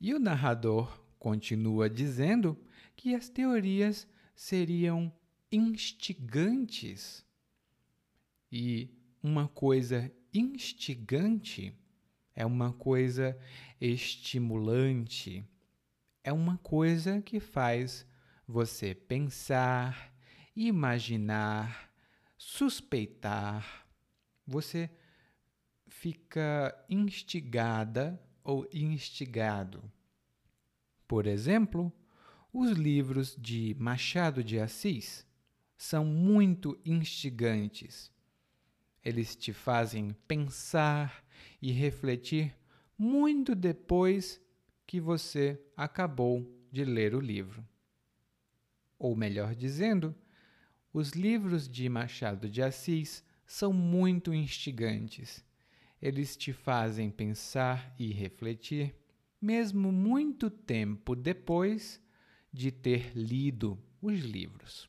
E 0.00 0.12
o 0.14 0.18
narrador 0.18 1.00
continua 1.18 1.88
dizendo 1.88 2.58
que 2.96 3.14
as 3.14 3.28
teorias 3.28 4.06
seriam 4.34 5.12
instigantes. 5.50 7.24
E 8.50 8.90
uma 9.22 9.46
coisa 9.48 10.12
instigante 10.34 11.72
é 12.34 12.44
uma 12.46 12.72
coisa 12.72 13.38
estimulante, 13.80 15.44
é 16.24 16.32
uma 16.32 16.58
coisa 16.58 17.20
que 17.20 17.40
faz 17.40 18.06
você 18.46 18.94
pensar, 18.94 20.14
imaginar, 20.54 21.90
suspeitar. 22.36 23.86
Você 24.46 24.90
fica 25.88 26.74
instigada 26.88 28.20
ou 28.42 28.68
instigado. 28.72 29.82
Por 31.06 31.26
exemplo, 31.26 31.92
os 32.52 32.70
livros 32.70 33.36
de 33.38 33.74
Machado 33.78 34.42
de 34.42 34.58
Assis 34.58 35.26
são 35.76 36.04
muito 36.04 36.78
instigantes. 36.84 38.10
Eles 39.04 39.34
te 39.34 39.52
fazem 39.52 40.12
pensar 40.28 41.24
e 41.60 41.72
refletir 41.72 42.54
muito 42.96 43.54
depois 43.54 44.40
que 44.86 45.00
você 45.00 45.60
acabou 45.76 46.46
de 46.70 46.84
ler 46.84 47.14
o 47.14 47.20
livro. 47.20 47.66
Ou 48.98 49.16
melhor 49.16 49.54
dizendo, 49.54 50.14
os 50.92 51.12
livros 51.12 51.68
de 51.68 51.88
Machado 51.88 52.48
de 52.48 52.62
Assis 52.62 53.24
são 53.46 53.72
muito 53.72 54.32
instigantes. 54.32 55.44
Eles 56.00 56.36
te 56.36 56.52
fazem 56.52 57.10
pensar 57.10 57.94
e 57.98 58.12
refletir, 58.12 58.94
mesmo 59.40 59.90
muito 59.90 60.50
tempo 60.50 61.16
depois 61.16 62.00
de 62.52 62.70
ter 62.70 63.12
lido 63.16 63.78
os 64.00 64.20
livros. 64.20 64.88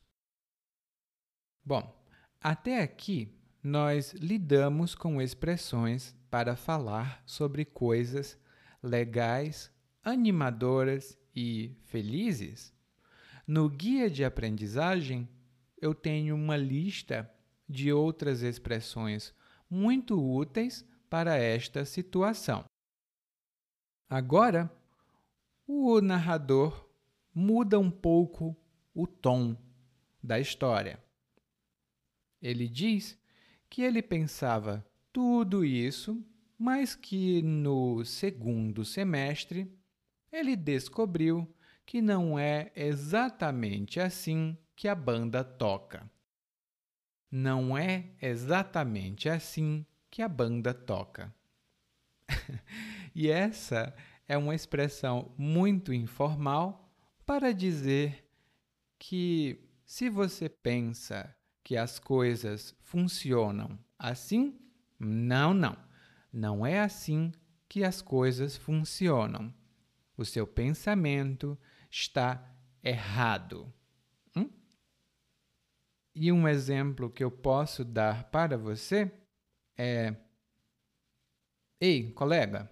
Bom, 1.63 2.03
até 2.41 2.81
aqui 2.81 3.33
nós 3.63 4.12
lidamos 4.13 4.93
com 4.93 5.22
expressões 5.22 6.15
para 6.34 6.56
falar 6.56 7.22
sobre 7.28 7.63
coisas 7.63 8.36
legais, 8.82 9.72
animadoras 10.04 11.16
e 11.36 11.78
felizes. 11.84 12.74
No 13.46 13.70
guia 13.70 14.10
de 14.10 14.25
aprendizagem, 14.25 15.30
eu 15.80 15.94
tenho 15.94 16.34
uma 16.34 16.58
lista 16.58 17.32
de 17.70 17.94
outras 17.94 18.42
expressões 18.42 19.32
muito 19.70 20.20
úteis 20.20 20.84
para 21.08 21.38
esta 21.38 21.86
situação. 21.86 22.66
Agora, 24.10 24.75
o 25.68 26.02
narrador 26.02 26.90
muda 27.32 27.78
um 27.78 27.92
pouco 27.92 28.58
o 28.92 29.06
tom 29.06 29.56
da 30.24 30.40
história. 30.40 30.98
Ele 32.42 32.68
diz 32.68 33.16
que 33.70 33.84
ele 33.84 34.02
pensava 34.02 34.84
tudo 35.13 35.63
isso, 35.63 36.25
mas 36.58 36.96
que 36.96 37.43
no 37.43 38.03
segundo 38.03 38.84
semestre 38.84 39.72
ele 40.32 40.55
descobriu 40.55 41.48
que 41.86 42.01
não 42.01 42.39
é 42.39 42.72
exatamente 42.75 44.00
assim 44.00 44.58
que 44.75 44.88
a 44.88 44.96
banda 44.96 45.43
toca. 45.43 46.10
Não 47.32 47.77
é 47.77 48.12
exatamente 48.22 49.29
assim 49.29 49.86
que 50.10 50.22
a 50.22 50.27
banda 50.27 50.74
toca. 50.74 51.34
e 53.13 53.29
essa 53.29 53.96
é 54.27 54.38
uma 54.38 54.55
expressão 54.55 55.32
muito 55.38 55.93
informal 55.93 56.91
para 57.25 57.53
dizer 57.53 58.27
que 58.98 59.60
se 59.86 60.10
você 60.10 60.50
pensa 60.50 61.36
que 61.63 61.77
as 61.77 62.00
coisas 62.00 62.75
funcionam 62.82 63.77
assim? 64.00 64.62
Não, 65.03 65.53
não. 65.53 65.77
Não 66.31 66.65
é 66.65 66.79
assim 66.79 67.31
que 67.69 67.83
as 67.83 68.01
coisas 68.01 68.55
funcionam. 68.55 69.53
O 70.17 70.24
seu 70.25 70.48
pensamento 70.48 71.57
está 71.89 72.55
errado. 72.83 73.72
Hum? 74.36 74.50
E 76.15 76.31
um 76.31 76.48
exemplo 76.48 77.10
que 77.10 77.24
eu 77.24 77.31
posso 77.31 77.83
dar 77.83 78.25
para 78.31 78.57
você 78.57 79.12
é: 79.77 80.15
Ei, 81.79 82.12
colega, 82.12 82.72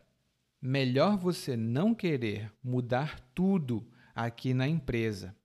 melhor 0.61 1.17
você 1.17 1.57
não 1.57 1.93
querer 1.93 2.51
mudar 2.63 3.19
tudo 3.33 3.91
aqui 4.13 4.53
na 4.53 4.67
empresa. 4.67 5.35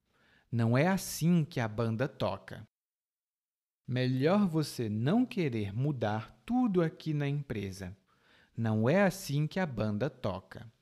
Não 0.53 0.77
é 0.77 0.87
assim 0.87 1.45
que 1.45 1.61
a 1.61 1.69
banda 1.69 2.07
toca. 2.07 2.67
Melhor 3.87 4.47
você 4.47 4.89
não 4.89 5.25
querer 5.25 5.73
mudar 5.73 6.36
tudo 6.47 6.81
aqui 6.81 7.13
na 7.13 7.29
empresa. 7.29 7.95
Não 8.57 8.89
é 8.89 9.03
assim 9.03 9.47
que 9.47 9.61
a 9.61 9.67
banda 9.67 10.09
toca. 10.09 10.73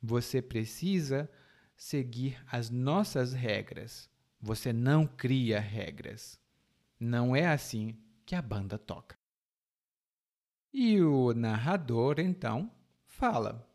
Você 0.00 0.40
precisa 0.40 1.28
seguir 1.76 2.38
as 2.46 2.70
nossas 2.70 3.32
regras. 3.32 4.08
Você 4.40 4.72
não 4.72 5.06
cria 5.06 5.58
regras. 5.58 6.38
Não 7.00 7.34
é 7.34 7.46
assim 7.46 7.96
que 8.24 8.34
a 8.34 8.42
banda 8.42 8.78
toca. 8.78 9.16
E 10.72 11.00
o 11.00 11.32
narrador, 11.32 12.20
então, 12.20 12.70
fala: 13.06 13.66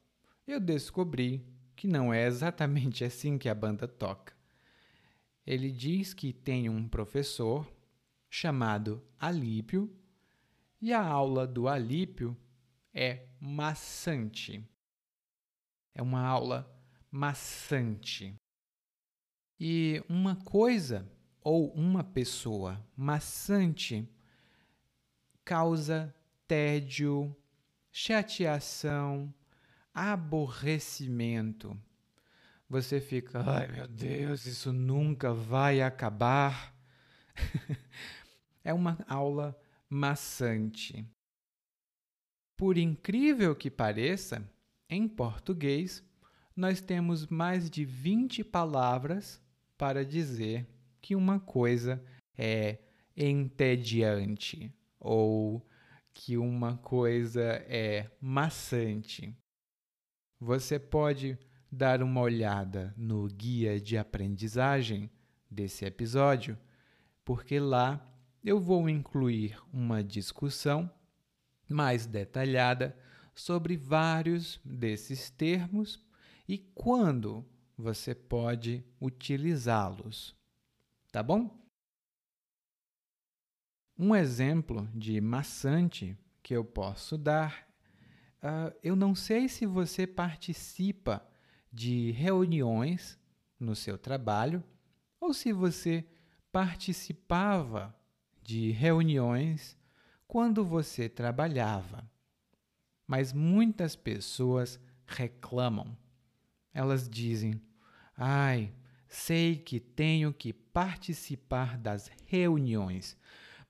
Eu 0.45 0.60
descobri 0.60 1.43
que 1.75 1.88
não 1.88 2.13
é 2.13 2.27
exatamente 2.27 3.04
assim 3.04 3.39
que 3.39 3.49
a 3.49 3.56
banda 3.56 3.88
toca. 3.88 4.34
Ele 5.45 5.71
diz 5.71 6.13
que 6.13 6.32
tem 6.32 6.69
um 6.69 6.88
professor 6.88 7.67
chamado 8.30 9.04
Alípio, 9.19 9.91
e 10.82 10.91
a 10.91 11.02
aula 11.02 11.46
do 11.46 11.67
Alípio 11.67 12.36
é 12.94 13.28
maçante. 13.39 14.67
É 15.94 16.02
uma 16.02 16.26
aula 16.26 16.70
maçante. 17.12 18.34
E 19.60 20.04
uma 20.10 20.36
coisa 20.36 21.08
ou 21.44 21.72
uma 21.74 22.04
pessoa 22.04 22.84
maçante 22.96 24.10
causa 25.46 26.13
tédio, 26.48 27.36
chateação, 27.91 29.34
aborrecimento. 29.94 31.80
Você 32.67 33.00
fica, 33.02 33.44
ai 33.46 33.67
meu 33.67 33.88
Deus, 33.88 34.46
isso 34.46 34.74
nunca 34.74 35.34
vai 35.34 35.82
acabar. 35.82 36.74
é 38.63 38.74
uma 38.74 38.98
aula 39.08 39.61
maçante. 39.93 41.06
Por 42.56 42.77
incrível 42.77 43.54
que 43.54 43.69
pareça, 43.69 44.41
em 44.89 45.06
português, 45.06 46.01
nós 46.56 46.80
temos 46.80 47.27
mais 47.27 47.69
de 47.69 47.84
20 47.84 48.41
palavras 48.45 49.41
para 49.77 50.06
dizer 50.06 50.65
que 51.01 51.13
uma 51.13 51.41
coisa 51.41 52.01
é 52.38 52.80
entediante 53.17 54.73
ou 54.97 55.67
que 56.13 56.38
uma 56.38 56.77
coisa 56.77 57.41
é 57.67 58.10
maçante. 58.21 59.36
Você 60.39 60.80
pode 60.80 61.38
dar 61.69 62.01
uma 62.01 62.21
olhada 62.21 62.93
no 62.95 63.27
guia 63.27 63.80
de 63.80 63.97
aprendizagem 63.97 65.12
desse 65.49 65.84
episódio, 65.84 66.58
porque 67.25 67.60
lá 67.60 68.11
eu 68.43 68.60
vou 68.60 68.89
incluir 68.89 69.58
uma 69.71 70.04
discussão 70.04 70.89
mais 71.69 72.06
detalhada 72.06 72.97
sobre 73.34 73.77
vários 73.77 74.60
desses 74.65 75.30
termos 75.30 76.04
e 76.47 76.58
quando 76.58 77.45
você 77.77 78.13
pode 78.13 78.84
utilizá-los. 78.99 80.36
Tá 81.12 81.21
bom? 81.23 81.60
Um 83.97 84.15
exemplo 84.15 84.89
de 84.93 85.21
maçante 85.21 86.17
que 86.41 86.56
eu 86.56 86.65
posso 86.65 87.17
dar, 87.17 87.67
uh, 88.41 88.75
eu 88.82 88.95
não 88.95 89.13
sei 89.13 89.47
se 89.47 89.65
você 89.65 90.08
participa 90.08 91.25
de 91.71 92.12
reuniões 92.12 93.19
no 93.60 93.75
seu 93.75 93.97
trabalho 93.97 94.63
ou 95.19 95.34
se 95.34 95.54
você 95.54 96.06
participava 96.51 97.95
de 98.51 98.69
reuniões 98.71 99.77
quando 100.27 100.65
você 100.65 101.07
trabalhava. 101.07 102.05
Mas 103.07 103.31
muitas 103.31 103.95
pessoas 103.95 104.77
reclamam. 105.05 105.97
Elas 106.73 107.07
dizem: 107.07 107.61
ai, 108.13 108.73
sei 109.07 109.55
que 109.55 109.79
tenho 109.79 110.33
que 110.33 110.51
participar 110.51 111.77
das 111.77 112.11
reuniões, 112.25 113.17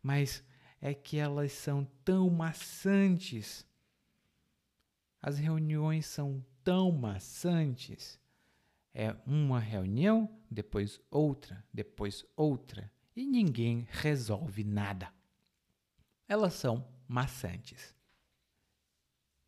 mas 0.01 0.43
é 0.81 0.95
que 0.95 1.17
elas 1.17 1.51
são 1.51 1.85
tão 2.03 2.27
maçantes. 2.31 3.63
As 5.21 5.37
reuniões 5.37 6.07
são 6.07 6.43
tão 6.63 6.91
maçantes. 6.91 8.19
É 8.95 9.15
uma 9.27 9.59
reunião, 9.59 10.27
depois 10.49 10.99
outra, 11.11 11.63
depois 11.71 12.25
outra 12.35 12.91
e 13.15 13.25
ninguém 13.25 13.87
resolve 13.89 14.63
nada. 14.63 15.11
Elas 16.27 16.53
são 16.53 16.87
maçantes. 17.07 17.93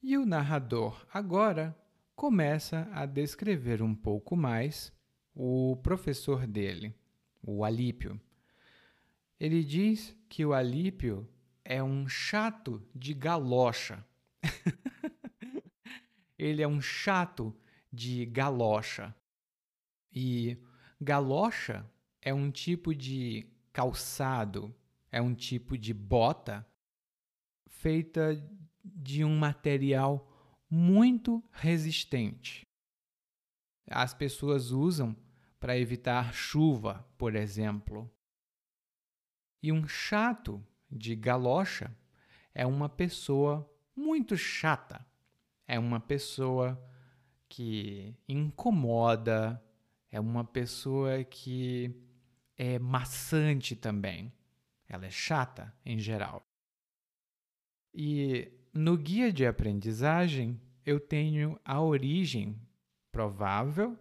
E 0.02 0.17
o 0.17 0.26
narrador 0.26 1.06
agora 1.13 1.76
começa 2.15 2.89
a 2.91 3.06
descrever 3.06 3.82
um 3.82 3.95
pouco 3.95 4.36
mais 4.36 4.93
o 5.34 5.78
professor 5.78 6.45
dele, 6.45 6.93
o 7.41 7.63
Alípio. 7.63 8.19
Ele 9.39 9.63
diz 9.63 10.15
que 10.30 10.45
o 10.45 10.54
Alípio 10.54 11.28
é 11.63 11.82
um 11.82 12.08
chato 12.08 12.86
de 12.93 13.13
galocha. 13.13 14.06
Ele 16.38 16.62
é 16.62 16.67
um 16.67 16.82
chato 16.82 17.56
de 17.91 18.26
galocha. 18.26 19.15
E 20.12 20.58
galocha 20.99 21.89
é 22.21 22.34
um 22.34 22.52
tipo 22.52 22.93
de 22.93 23.47
calçado, 23.73 24.73
é 25.12 25.21
um 25.21 25.33
tipo 25.33 25.77
de 25.77 25.93
bota 25.93 26.65
feita 27.67 28.41
de 28.83 29.25
um 29.25 29.36
material 29.36 30.29
muito 30.69 31.43
resistente. 31.51 32.65
As 33.89 34.13
pessoas 34.13 34.71
usam 34.71 35.15
para 35.59 35.77
evitar 35.77 36.33
chuva, 36.33 37.05
por 37.17 37.36
exemplo. 37.36 38.09
E 39.62 39.71
um 39.71 39.88
chato 39.88 40.65
de 40.89 41.15
galocha 41.15 41.95
é 42.53 42.65
uma 42.65 42.88
pessoa 42.88 43.69
muito 43.95 44.38
chata. 44.38 45.05
É 45.67 45.79
uma 45.79 45.99
pessoa 45.99 46.81
que 47.47 48.15
incomoda, 48.27 49.63
é 50.12 50.19
uma 50.19 50.43
pessoa 50.43 51.23
que 51.23 51.95
é 52.63 52.80
maçante 52.80 53.76
também. 53.76 54.32
Ela 54.88 55.08
é 55.08 55.10
chata 55.10 55.76
em 55.86 55.99
geral. 55.99 56.47
E 57.93 58.54
no 58.73 58.97
guia 58.97 59.34
de 59.34 59.45
aprendizagem 59.45 60.62
eu 60.86 60.97
tenho 60.97 61.60
a 61.65 61.82
origem 61.82 62.58
provável 63.12 63.99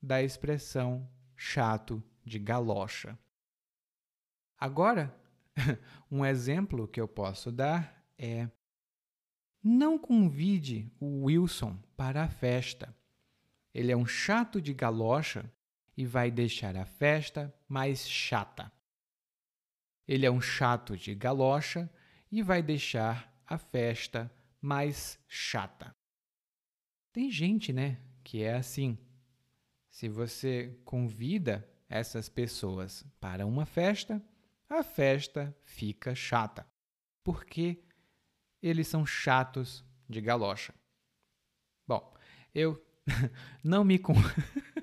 da 0.00 0.22
expressão 0.22 1.10
chato 1.36 2.00
de 2.24 2.38
galocha. 2.38 3.18
Agora, 4.56 5.12
um 6.08 6.24
exemplo 6.24 6.86
que 6.86 7.00
eu 7.00 7.08
posso 7.08 7.50
dar 7.50 8.06
é: 8.16 8.48
não 9.60 9.98
convide 9.98 10.88
o 11.00 11.24
Wilson 11.24 11.76
para 11.96 12.22
a 12.22 12.28
festa. 12.28 12.96
Ele 13.72 13.90
é 13.90 13.96
um 13.96 14.06
chato 14.06 14.62
de 14.62 14.72
galocha 14.72 15.52
e 15.96 16.04
vai 16.04 16.30
deixar 16.30 16.76
a 16.76 16.84
festa 16.84 17.54
mais 17.68 18.08
chata. 18.08 18.70
Ele 20.06 20.26
é 20.26 20.30
um 20.30 20.40
chato 20.40 20.96
de 20.96 21.14
galocha 21.14 21.90
e 22.30 22.42
vai 22.42 22.62
deixar 22.62 23.32
a 23.46 23.56
festa 23.56 24.30
mais 24.60 25.18
chata. 25.28 25.94
Tem 27.12 27.30
gente, 27.30 27.72
né, 27.72 28.00
que 28.22 28.42
é 28.42 28.54
assim. 28.54 28.98
Se 29.88 30.08
você 30.08 30.76
convida 30.84 31.68
essas 31.88 32.28
pessoas 32.28 33.06
para 33.20 33.46
uma 33.46 33.64
festa, 33.64 34.20
a 34.68 34.82
festa 34.82 35.56
fica 35.62 36.14
chata, 36.14 36.66
porque 37.22 37.84
eles 38.60 38.88
são 38.88 39.06
chatos 39.06 39.84
de 40.08 40.20
galocha. 40.20 40.74
Bom, 41.86 42.12
eu 42.54 42.84
não 43.62 43.84
me 43.84 43.98
con... 43.98 44.14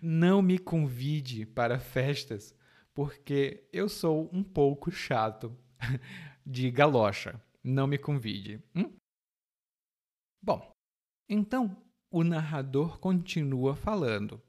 não 0.00 0.42
me 0.42 0.58
convide 0.58 1.46
para 1.46 1.78
festas, 1.78 2.54
porque 2.94 3.68
eu 3.72 3.88
sou 3.88 4.28
um 4.32 4.42
pouco 4.42 4.90
chato 4.90 5.56
de 6.44 6.70
galocha. 6.70 7.40
Não 7.62 7.86
me 7.86 7.98
convide. 7.98 8.62
Hum? 8.74 8.92
Bom, 10.42 10.74
então 11.28 11.76
o 12.10 12.24
narrador 12.24 12.98
continua 12.98 13.76
falando. 13.76 14.42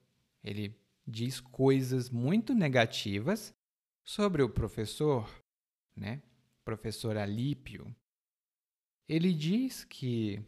Ele 0.44 0.80
diz 1.06 1.40
coisas 1.40 2.10
muito 2.10 2.54
negativas 2.54 3.54
sobre 4.04 4.42
o 4.42 4.50
professor, 4.50 5.30
né? 5.96 6.22
Professor 6.64 7.18
Alípio. 7.18 7.94
Ele 9.08 9.34
diz 9.34 9.84
que 9.84 10.42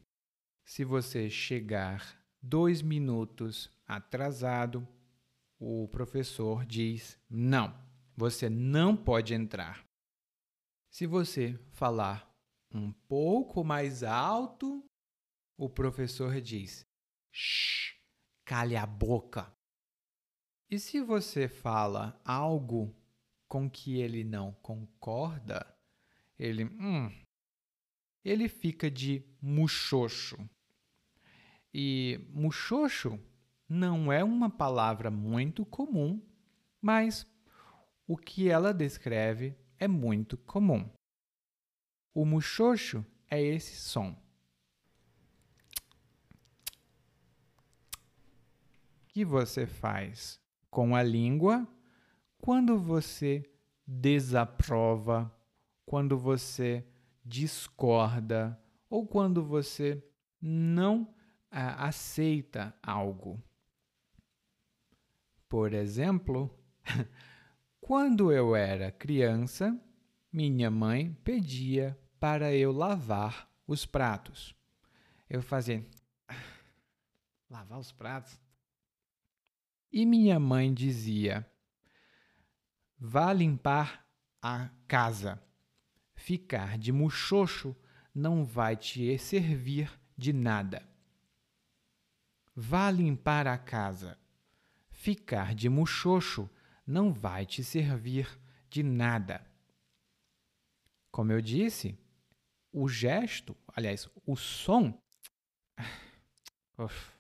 se 0.66 0.86
você 0.86 1.30
chegar 1.30 2.24
dois 2.42 2.82
minutos 2.82 3.70
atrasado, 3.96 4.88
o 5.60 5.88
professor 5.88 6.66
diz 6.66 7.20
não, 7.30 7.74
você 8.16 8.50
não 8.50 8.96
pode 8.96 9.34
entrar. 9.34 9.86
Se 10.90 11.08
você 11.08 11.60
falar 11.72 12.32
um 12.72 12.92
pouco 12.92 13.64
mais 13.64 14.04
alto, 14.04 14.84
o 15.58 15.70
professor 15.70 16.40
diz: 16.42 16.86
Shh, 17.32 17.96
cale 18.46 18.76
a 18.76 18.86
boca. 18.86 19.52
E 20.70 20.80
se 20.80 21.02
você 21.02 21.48
fala 21.48 22.20
algo 22.26 22.96
com 23.48 23.70
que 23.70 24.00
ele 24.00 24.24
não 24.24 24.54
concorda, 24.54 25.66
ele, 26.38 26.66
hum, 26.66 27.12
ele 28.26 28.50
fica 28.50 28.90
de 28.90 29.24
muxoxo. 29.42 30.38
E 31.74 32.20
muxoxo 32.30 33.20
não 33.68 34.12
é 34.12 34.24
uma 34.24 34.50
palavra 34.50 35.10
muito 35.10 35.66
comum, 35.66 36.22
mas 36.82 37.26
o 38.08 38.18
que 38.18 38.50
ela 38.50 38.74
descreve 38.74 39.58
é 39.80 39.88
muito 39.88 40.38
comum. 40.38 40.90
O 42.14 42.26
muxoxo 42.26 43.06
é 43.30 43.42
esse 43.42 43.76
som. 43.76 44.16
Que 49.08 49.24
você 49.24 49.66
faz 49.66 50.40
com 50.70 50.96
a 50.96 51.04
língua 51.04 51.68
quando 52.38 52.78
você 52.78 53.44
desaprova, 53.86 55.34
quando 55.86 56.18
você 56.18 56.86
discorda 57.24 58.60
ou 58.90 59.08
quando 59.08 59.44
você 59.44 60.04
não 60.42 61.14
ah, 61.50 61.88
aceita 61.88 62.76
algo. 62.82 63.42
Por 65.54 65.72
exemplo, 65.72 66.50
quando 67.80 68.32
eu 68.32 68.56
era 68.56 68.92
criança, 68.92 69.80
minha 70.32 70.72
mãe 70.72 71.14
pedia 71.24 71.96
para 72.20 72.52
eu 72.56 72.72
lavar 72.72 73.48
os 73.68 73.86
pratos. 73.86 74.56
Eu 75.30 75.44
fazia. 75.44 75.86
Lavar 77.48 77.78
os 77.78 77.92
pratos? 77.92 78.42
E 79.92 80.08
minha 80.08 80.40
mãe 80.40 80.74
dizia: 80.74 81.48
Vá 82.98 83.32
limpar 83.32 84.08
a 84.42 84.72
casa. 84.88 85.40
Ficar 86.16 86.80
de 86.80 86.92
muxoxo 86.92 87.76
não 88.12 88.44
vai 88.44 88.76
te 88.76 89.20
servir 89.20 89.92
de 90.18 90.34
nada. 90.34 90.82
Vá 92.56 92.90
limpar 92.90 93.46
a 93.46 93.56
casa. 93.56 94.18
Ficar 95.04 95.54
de 95.54 95.68
muxoxo 95.68 96.50
não 96.88 97.12
vai 97.12 97.46
te 97.46 97.62
servir 97.62 98.40
de 98.70 98.82
nada. 98.82 99.46
Como 101.12 101.30
eu 101.30 101.42
disse, 101.42 102.00
o 102.72 102.88
gesto, 102.88 103.54
aliás, 103.68 104.08
o 104.26 104.38
som. 104.38 104.98
Uf, 106.78 107.12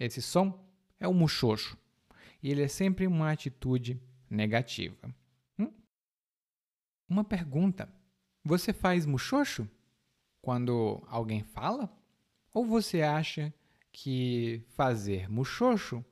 esse 0.00 0.22
som 0.22 0.66
é 0.98 1.06
o 1.06 1.12
muxoxo. 1.12 1.76
E 2.42 2.50
ele 2.50 2.62
é 2.62 2.68
sempre 2.68 3.06
uma 3.06 3.30
atitude 3.30 4.00
negativa. 4.30 5.14
Hum? 5.58 5.70
Uma 7.06 7.24
pergunta: 7.24 7.94
você 8.42 8.72
faz 8.72 9.04
muxoxo 9.04 9.68
quando 10.40 11.04
alguém 11.08 11.42
fala? 11.42 11.94
Ou 12.54 12.64
você 12.64 13.02
acha 13.02 13.52
que 13.92 14.64
fazer 14.70 15.28
muxoxo 15.28 16.02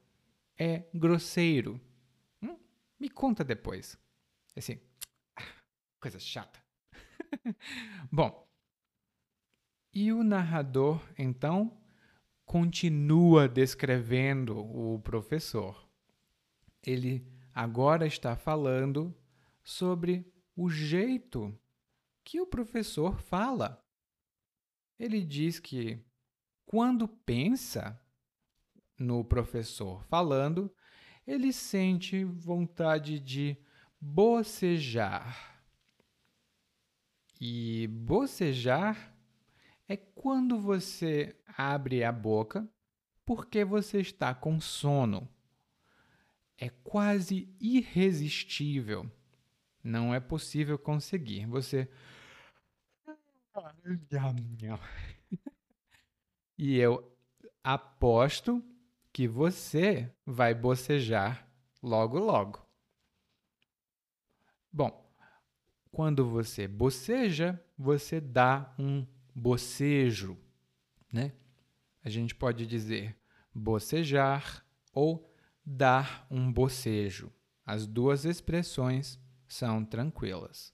é 0.61 0.87
grosseiro? 0.92 1.81
Hum? 2.42 2.59
Me 2.99 3.09
conta 3.09 3.42
depois. 3.42 3.99
Assim, 4.55 4.79
coisa 5.99 6.18
chata. 6.18 6.62
Bom, 8.12 8.46
e 9.94 10.12
o 10.12 10.23
narrador, 10.23 11.03
então, 11.18 11.81
continua 12.44 13.49
descrevendo 13.49 14.59
o 14.59 15.01
professor. 15.01 15.88
Ele 16.83 17.27
agora 17.55 18.07
está 18.07 18.37
falando 18.37 19.16
sobre 19.62 20.31
o 20.55 20.68
jeito 20.68 21.59
que 22.23 22.40
o 22.40 22.46
professor 22.46 23.18
fala. 23.18 23.83
Ele 24.99 25.25
diz 25.25 25.59
que 25.59 26.05
quando 26.66 27.09
pensa 27.09 28.00
no 29.01 29.25
professor 29.25 30.05
falando, 30.05 30.71
ele 31.27 31.53
sente 31.53 32.23
vontade 32.23 33.19
de 33.19 33.57
bocejar. 33.99 35.63
E 37.41 37.87
bocejar 37.89 39.17
é 39.89 39.97
quando 39.97 40.61
você 40.61 41.35
abre 41.57 42.05
a 42.05 42.13
boca 42.13 42.69
porque 43.25 43.65
você 43.65 44.01
está 44.01 44.35
com 44.35 44.61
sono. 44.61 45.29
É 46.59 46.69
quase 46.69 47.49
irresistível. 47.59 49.11
Não 49.83 50.15
é 50.15 50.21
possível 50.21 50.79
conseguir. 50.79 51.47
Você. 51.47 51.89
e 56.59 56.77
eu 56.77 57.17
aposto 57.65 58.63
que 59.21 59.29
você 59.29 60.11
vai 60.25 60.55
bocejar 60.55 61.47
logo, 61.83 62.19
logo. 62.19 62.67
Bom, 64.73 65.15
quando 65.93 66.27
você 66.27 66.67
boceja, 66.67 67.63
você 67.77 68.19
dá 68.19 68.75
um 68.79 69.07
bocejo, 69.35 70.39
né? 71.13 71.35
A 72.03 72.09
gente 72.09 72.35
pode 72.35 72.67
dizer 72.67 73.15
bocejar 73.55 74.65
ou 74.91 75.31
dar 75.67 76.27
um 76.31 76.51
bocejo. 76.51 77.31
As 77.67 77.87
duas 77.87 78.25
expressões 78.25 79.21
são 79.47 79.85
tranquilas. 79.85 80.73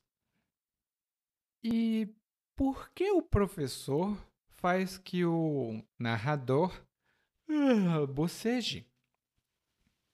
E 1.65 2.15
por 2.55 2.91
que 2.91 3.11
o 3.11 3.23
professor 3.23 4.17
faz 4.51 4.97
que 4.97 5.25
o 5.25 5.83
narrador 5.99 6.86
uh, 7.49 8.07
boceje? 8.07 8.87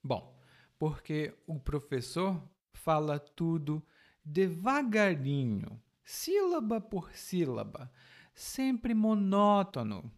Bom, 0.03 0.37
porque 0.79 1.35
o 1.47 1.61
professor 1.61 2.43
fala 2.73 3.19
tudo 3.19 3.85
devagarinho, 4.25 5.81
sílaba 6.05 6.81
por 6.81 7.13
sílaba, 7.13 7.91
sempre 8.35 8.95
monótono. 8.95 10.11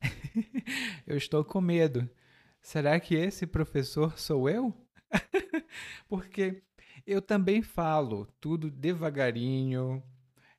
eu 1.06 1.16
estou 1.16 1.44
com 1.44 1.60
medo. 1.60 2.08
Será 2.60 2.98
que 3.00 3.14
esse 3.14 3.46
professor 3.46 4.18
sou 4.18 4.48
eu? 4.48 4.72
Porque 6.08 6.62
eu 7.06 7.20
também 7.20 7.60
falo 7.60 8.26
tudo 8.40 8.70
devagarinho, 8.70 10.02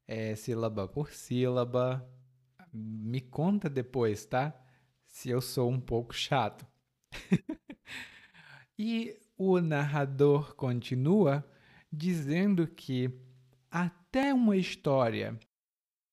é, 0.06 0.36
sílaba 0.36 0.88
por 0.88 1.12
sílaba. 1.12 2.06
Me 2.74 3.22
conta 3.22 3.70
depois, 3.70 4.26
tá? 4.26 4.54
Se 5.14 5.30
eu 5.30 5.40
sou 5.40 5.70
um 5.70 5.80
pouco 5.80 6.12
chato. 6.12 6.66
e 8.78 9.16
o 9.38 9.62
narrador 9.62 10.56
continua 10.56 11.48
dizendo 11.92 12.66
que 12.68 13.12
até 13.70 14.34
uma 14.34 14.58
história 14.58 15.40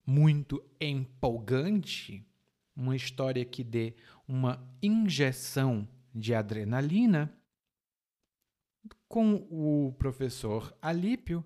muito 0.06 0.62
empolgante, 0.78 2.22
uma 2.76 2.94
história 2.94 3.42
que 3.42 3.64
dê 3.64 3.96
uma 4.28 4.62
injeção 4.82 5.88
de 6.14 6.34
adrenalina, 6.34 7.34
com 9.08 9.34
o 9.50 9.94
professor 9.94 10.76
Alípio, 10.80 11.42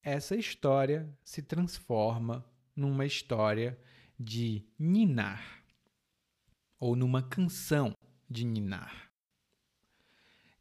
essa 0.00 0.36
história 0.36 1.12
se 1.24 1.42
transforma 1.42 2.48
numa 2.76 3.04
história 3.04 3.76
de 4.16 4.64
ninar, 4.78 5.63
ou 6.78 6.96
numa 6.96 7.22
canção 7.22 7.94
de 8.28 8.44
ninar. 8.44 9.10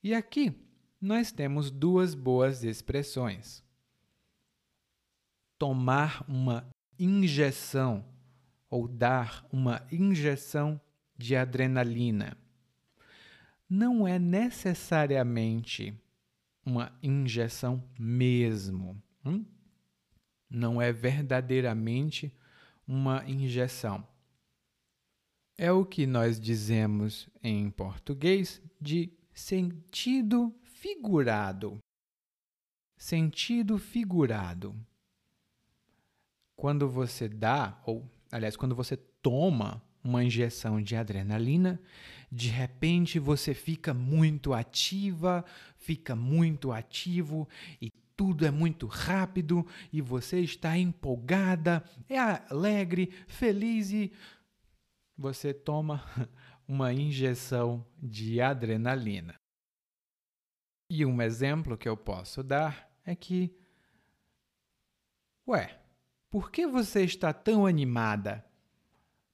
E 0.03 0.13
aqui 0.13 0.53
nós 1.01 1.31
temos 1.31 1.69
duas 1.71 2.13
boas 2.15 2.63
expressões. 2.63 3.63
Tomar 5.57 6.23
uma 6.29 6.69
injeção 6.99 8.05
ou 8.69 8.87
dar 8.87 9.45
uma 9.51 9.85
injeção 9.91 10.79
de 11.17 11.35
adrenalina. 11.35 12.37
Não 13.69 14.07
é 14.07 14.19
necessariamente 14.19 15.93
uma 16.65 16.91
injeção 17.01 17.83
mesmo. 17.97 19.01
Hum? 19.25 19.45
Não 20.49 20.81
é 20.81 20.91
verdadeiramente 20.91 22.35
uma 22.87 23.23
injeção. 23.29 24.07
É 25.57 25.71
o 25.71 25.85
que 25.85 26.07
nós 26.07 26.39
dizemos 26.39 27.29
em 27.43 27.69
português 27.69 28.61
de 28.81 29.11
sentido 29.33 30.53
figurado. 30.63 31.77
Sentido 32.97 33.77
figurado. 33.77 34.75
Quando 36.55 36.89
você 36.89 37.27
dá, 37.27 37.79
ou 37.85 38.09
aliás, 38.31 38.55
quando 38.55 38.75
você 38.75 38.97
toma 38.97 39.81
uma 40.03 40.23
injeção 40.23 40.81
de 40.81 40.95
adrenalina, 40.95 41.79
de 42.31 42.49
repente 42.49 43.19
você 43.19 43.53
fica 43.53 43.93
muito 43.93 44.53
ativa, 44.53 45.45
fica 45.77 46.15
muito 46.15 46.71
ativo 46.71 47.47
e 47.79 47.91
tudo 48.15 48.45
é 48.45 48.51
muito 48.51 48.85
rápido 48.87 49.65
e 49.91 50.01
você 50.01 50.39
está 50.39 50.77
empolgada, 50.77 51.83
é 52.09 52.17
alegre, 52.17 53.11
feliz 53.27 53.91
e 53.91 54.11
você 55.23 55.53
toma 55.53 56.03
uma 56.67 56.91
injeção 56.91 57.87
de 57.97 58.41
adrenalina. 58.41 59.39
E 60.89 61.05
um 61.05 61.21
exemplo 61.21 61.77
que 61.77 61.87
eu 61.87 61.95
posso 61.95 62.43
dar 62.43 62.91
é 63.05 63.15
que, 63.15 63.55
ué, 65.47 65.79
por 66.29 66.51
que 66.51 66.67
você 66.67 67.05
está 67.05 67.31
tão 67.31 67.65
animada? 67.65 68.45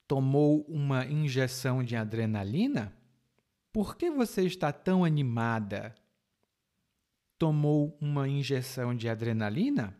Tomou 0.08 0.62
uma 0.69 1.08
injeção 1.08 1.84
de 1.84 1.95
adrenalina? 1.95 2.95
Por 3.73 3.97
que 3.97 4.12
você 4.12 4.45
está 4.45 4.71
tão 4.71 5.04
animada? 5.04 5.95
Tomou 7.36 7.97
uma 7.99 8.30
injeção 8.30 8.95
de 8.95 9.10
adrenalina? 9.10 9.97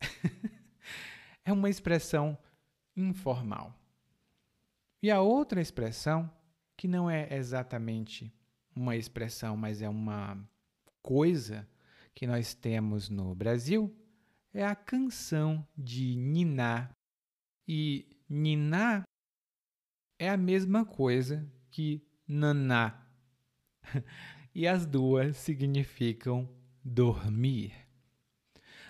é 1.44 1.52
uma 1.52 1.68
expressão 1.68 2.38
informal. 2.96 3.77
E 5.02 5.10
a 5.10 5.20
outra 5.20 5.60
expressão, 5.60 6.30
que 6.76 6.88
não 6.88 7.10
é 7.10 7.34
exatamente 7.34 8.32
uma 8.74 8.96
expressão, 8.96 9.56
mas 9.56 9.82
é 9.82 9.88
uma 9.88 10.38
coisa 11.02 11.68
que 12.14 12.26
nós 12.26 12.54
temos 12.54 13.08
no 13.08 13.34
Brasil 13.34 13.94
é 14.52 14.64
a 14.64 14.74
canção 14.74 15.66
de 15.76 16.16
niná. 16.16 16.90
E 17.66 18.08
niná 18.28 19.04
é 20.18 20.28
a 20.28 20.36
mesma 20.36 20.84
coisa 20.84 21.48
que 21.70 22.02
naná. 22.26 23.06
e 24.54 24.66
as 24.66 24.84
duas 24.84 25.36
significam 25.36 26.48
dormir. 26.82 27.72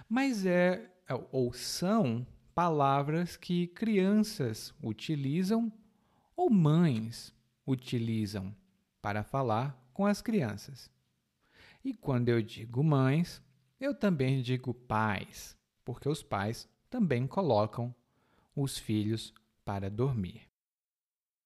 Mas 0.09 0.47
é 0.47 0.91
ou 1.31 1.53
são 1.53 2.27
palavras 2.55 3.37
que 3.37 3.67
crianças 3.69 4.75
utilizam 4.83 5.73
ou 6.39 6.49
mães 6.49 7.35
utilizam 7.67 8.55
para 9.03 9.25
falar 9.25 9.77
com 9.93 10.07
as 10.07 10.23
crianças. 10.23 10.89
E 11.85 11.93
quando 11.93 12.29
eu 12.29 12.41
digo 12.41 12.85
mães, 12.85 13.43
eu 13.81 13.93
também 13.93 14.41
digo 14.41 14.73
pais, 14.73 15.59
porque 15.85 16.09
os 16.09 16.23
pais 16.23 16.69
também 16.89 17.27
colocam 17.27 17.93
os 18.55 18.79
filhos 18.79 19.35
para 19.65 19.91
dormir. 19.91 20.43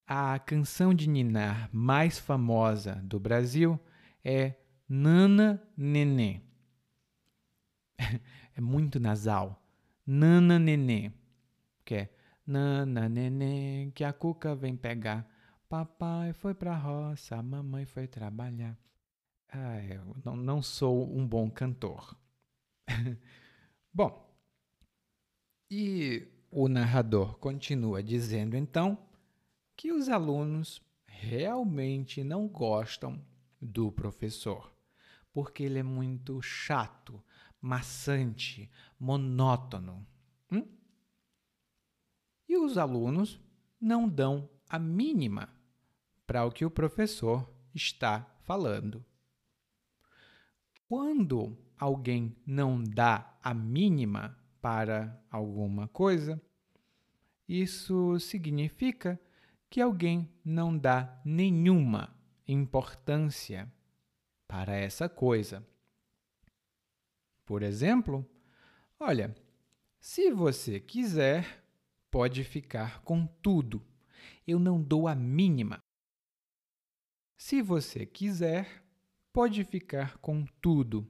A 0.07 0.38
canção 0.38 0.92
de 0.92 1.09
ninar 1.09 1.70
mais 1.72 2.18
famosa 2.18 2.96
do 2.96 3.18
Brasil 3.18 3.81
é 4.22 4.57
Nana 4.87 5.62
Nenê. 5.74 6.42
É 8.55 8.61
muito 8.61 9.00
nasal. 9.00 9.64
Nana 10.07 10.59
Nenê, 10.59 11.11
que 11.87 11.94
é 11.94 12.14
Nana 12.46 13.09
Nenê, 13.09 13.90
que 13.94 14.05
a 14.05 14.12
cuca 14.12 14.55
vem 14.55 14.76
pegar. 14.76 15.26
Papai 15.68 16.33
foi 16.33 16.55
pra 16.55 16.76
roça, 16.76 17.42
mamãe 17.42 17.87
foi 17.87 18.07
trabalhar. 18.07 18.78
Ah, 19.48 19.83
eu 19.85 20.16
não, 20.24 20.37
não 20.37 20.62
sou 20.62 21.16
um 21.16 21.26
bom 21.26 21.50
cantor. 21.50 22.16
bom, 23.92 24.33
e 25.70 26.28
o 26.50 26.68
narrador 26.68 27.38
continua 27.38 28.02
dizendo 28.02 28.55
então 28.55 28.98
que 29.74 29.90
os 29.90 30.11
alunos 30.11 30.83
realmente 31.07 32.22
não 32.22 32.46
gostam 32.46 33.18
do 33.59 33.90
professor, 33.90 34.70
porque 35.33 35.62
ele 35.62 35.78
é 35.78 35.83
muito 35.83 36.42
chato, 36.42 37.24
maçante, 37.59 38.70
monótono. 39.00 40.07
Hum? 40.50 40.66
E 42.53 42.57
os 42.59 42.77
alunos 42.77 43.41
não 43.81 44.07
dão 44.07 44.47
a 44.69 44.79
mínima 44.79 45.49
para 46.27 46.45
o 46.45 46.51
que 46.51 46.67
o 46.67 46.71
professor 46.71 47.51
está 47.75 48.31
falando. 48.43 49.03
Quando 50.87 51.57
alguém 51.79 52.37
não 52.45 52.85
dá 52.85 53.38
a 53.43 53.55
mínima 53.55 54.38
para 54.61 55.19
alguma 55.31 55.88
coisa, 55.88 56.38
isso 57.49 58.21
significa 58.21 59.19
que 59.71 59.81
alguém 59.81 60.31
não 60.45 60.77
dá 60.77 61.23
nenhuma 61.25 62.15
importância 62.47 63.73
para 64.47 64.77
essa 64.77 65.09
coisa. 65.09 65.67
Por 67.47 67.62
exemplo, 67.62 68.31
olha, 69.01 69.35
se 69.99 70.31
você 70.31 70.79
quiser, 70.79 71.62
pode 72.12 72.44
ficar 72.44 73.03
com 73.03 73.27
tudo. 73.27 73.83
Eu 74.46 74.59
não 74.59 74.81
dou 74.81 75.09
a 75.09 75.14
mínima. 75.14 75.83
Se 77.38 77.62
você 77.62 78.05
quiser, 78.05 78.85
pode 79.33 79.64
ficar 79.64 80.18
com 80.18 80.44
tudo. 80.61 81.09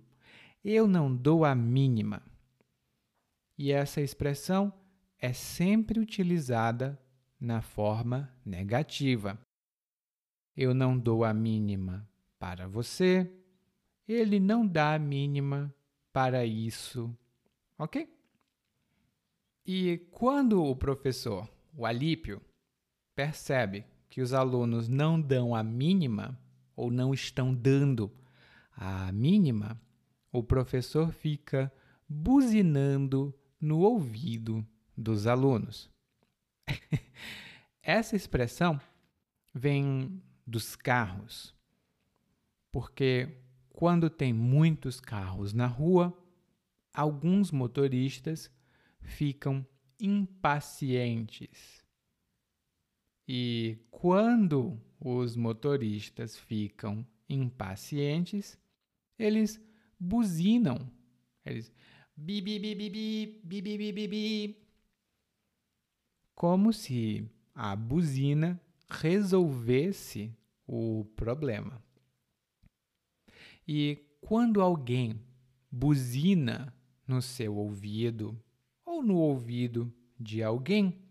Eu 0.64 0.86
não 0.86 1.14
dou 1.14 1.44
a 1.44 1.56
mínima. 1.56 2.22
E 3.58 3.72
essa 3.72 4.00
expressão 4.00 4.72
é 5.18 5.32
sempre 5.32 5.98
utilizada 5.98 6.96
na 7.38 7.60
forma 7.60 8.32
negativa. 8.46 9.36
Eu 10.56 10.72
não 10.72 10.96
dou 10.96 11.24
a 11.24 11.34
mínima 11.34 12.08
para 12.38 12.68
você, 12.68 13.28
ele 14.06 14.38
não 14.38 14.66
dá 14.66 14.94
a 14.94 14.98
mínima 14.98 15.74
para 16.12 16.44
isso, 16.44 17.16
ok? 17.78 18.08
E 19.64 19.98
quando 20.10 20.62
o 20.64 20.74
professor, 20.74 21.48
o 21.76 21.86
Alípio, 21.86 22.42
percebe 23.14 23.84
que 24.10 24.20
os 24.20 24.32
alunos 24.32 24.88
não 24.88 25.20
dão 25.20 25.54
a 25.54 25.62
mínima 25.62 26.38
ou 26.74 26.90
não 26.90 27.14
estão 27.14 27.54
dando 27.54 28.12
a 28.72 29.12
mínima, 29.12 29.80
o 30.32 30.42
professor 30.42 31.12
fica 31.12 31.72
buzinando 32.08 33.34
no 33.60 33.80
ouvido 33.80 34.66
dos 34.96 35.26
alunos. 35.26 35.88
Essa 37.82 38.16
expressão 38.16 38.80
vem 39.54 40.22
dos 40.46 40.74
carros, 40.74 41.54
porque 42.72 43.28
quando 43.70 44.10
tem 44.10 44.32
muitos 44.32 45.00
carros 45.00 45.52
na 45.52 45.66
rua, 45.66 46.16
alguns 46.92 47.50
motoristas 47.50 48.50
ficam 49.02 49.66
impacientes. 50.00 51.84
E 53.26 53.78
quando 53.90 54.80
os 54.98 55.36
motoristas 55.36 56.36
ficam 56.38 57.06
impacientes, 57.28 58.58
eles 59.18 59.60
buzinam. 59.98 60.90
Eles 61.44 61.72
bi 62.16 62.40
bi 62.40 62.58
bi 62.58 62.74
bi 62.74 62.90
bi 62.90 63.62
bi 63.62 63.78
bi 63.78 63.92
bi 63.92 64.08
bi 64.08 64.62
como 66.34 66.72
se 66.72 67.30
a 67.54 67.76
buzina 67.76 68.60
resolvesse 68.88 70.36
o 70.66 71.04
problema. 71.16 71.82
E 73.66 73.96
quando 74.20 74.60
alguém 74.60 75.20
buzina 75.70 76.74
no 77.06 77.22
seu 77.22 77.56
ouvido 77.56 78.36
no 79.02 79.16
ouvido 79.16 79.92
de 80.18 80.42
alguém, 80.42 81.02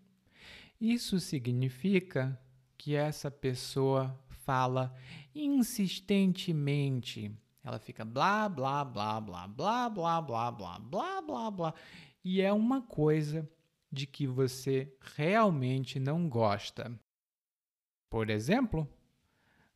isso 0.80 1.19
significa 1.19 2.39
que 2.77 2.95
essa 2.95 3.30
pessoa 3.30 4.19
fala 4.30 4.95
insistentemente. 5.36 7.32
Ela 7.63 7.77
fica 7.77 8.04
blá 8.04 8.49
blá 8.49 8.84
blá 8.84 9.21
blá 9.21 9.47
blá 9.47 9.89
blá 9.89 10.21
blá 10.21 10.51
blá 10.51 10.80
blá 10.80 11.21
blá 11.21 11.51
blá 11.51 11.73
e 12.23 12.41
é 12.41 12.51
uma 12.51 12.82
coisa 12.82 13.47
de 13.91 14.08
que 14.08 14.25
você 14.25 14.91
realmente 15.15 15.99
não 15.99 16.27
gosta. 16.27 16.91
Por 18.10 18.30
exemplo, 18.30 18.88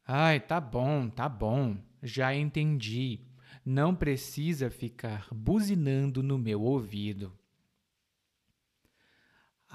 ai, 0.05 0.39
tá 0.39 0.59
bom, 0.59 1.09
tá 1.09 1.29
bom, 1.29 1.77
já 2.01 2.33
entendi. 2.33 3.21
Não 3.63 3.95
precisa 3.95 4.69
ficar 4.69 5.27
buzinando 5.31 6.23
no 6.23 6.37
meu 6.37 6.61
ouvido. 6.61 7.31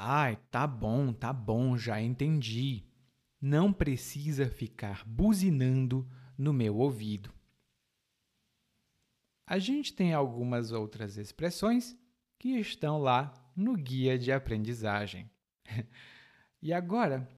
Ai, 0.02 0.36
tá 0.50 0.66
bom, 0.66 1.12
tá 1.12 1.30
bom, 1.30 1.76
já 1.76 2.00
entendi. 2.00 2.86
Não 3.38 3.70
precisa 3.70 4.48
ficar 4.48 5.04
buzinando 5.06 6.10
no 6.38 6.54
meu 6.54 6.78
ouvido. 6.78 7.30
A 9.46 9.58
gente 9.58 9.92
tem 9.92 10.14
algumas 10.14 10.72
outras 10.72 11.18
expressões 11.18 11.94
que 12.38 12.48
estão 12.58 12.98
lá 12.98 13.34
no 13.54 13.76
guia 13.76 14.18
de 14.18 14.32
aprendizagem. 14.32 15.30
e 16.62 16.72
agora, 16.72 17.28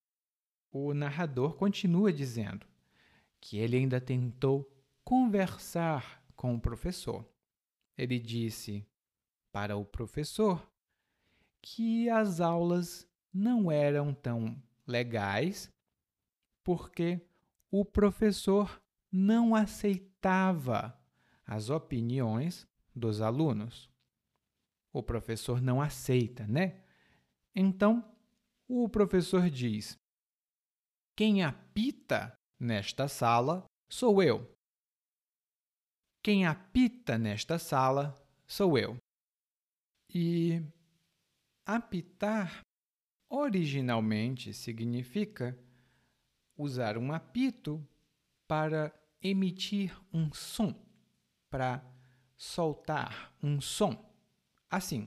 o 0.70 0.94
narrador 0.94 1.57
continua 1.57 2.12
dizendo 2.12 2.64
que 3.40 3.59
ele 3.59 3.77
ainda 3.77 4.01
tentou 4.01 4.72
conversar 5.03 6.25
com 6.37 6.55
o 6.55 6.61
professor. 6.61 7.29
Ele 7.98 8.20
disse 8.20 8.87
para 9.51 9.77
o 9.77 9.85
professor 9.85 10.72
que 11.62 12.11
as 12.11 12.40
aulas 12.40 13.09
não 13.33 13.70
eram 13.70 14.12
tão 14.12 14.61
legais 14.87 15.70
porque 16.62 17.25
o 17.70 17.85
professor 17.85 18.83
não 19.11 19.55
aceitava 19.55 20.98
as 21.46 21.70
opiniões 21.70 22.66
dos 22.94 23.20
alunos 23.20 23.92
o 24.92 25.03
professor 25.03 25.61
não 25.61 25.81
aceita, 25.81 26.46
né? 26.46 26.83
Então, 27.55 28.05
o 28.68 28.88
professor 28.88 29.48
diz: 29.48 29.98
Quem 31.16 31.42
apita 31.42 32.37
nesta 32.61 33.09
sala 33.09 33.64
sou 33.88 34.22
eu. 34.22 34.48
Quem 36.22 36.46
apita 36.46 37.18
nesta 37.18 37.59
sala 37.59 38.14
sou 38.46 38.79
eu. 38.79 38.96
E 40.14 40.62
apitar 41.64 42.62
originalmente 43.29 44.53
significa 44.53 45.59
usar 46.57 46.98
um 46.98 47.12
apito 47.12 47.87
para 48.46 48.92
emitir 49.22 49.98
um 50.12 50.33
som, 50.33 50.75
para 51.48 51.85
soltar 52.37 53.35
um 53.42 53.61
som 53.61 54.12
assim. 54.72 55.07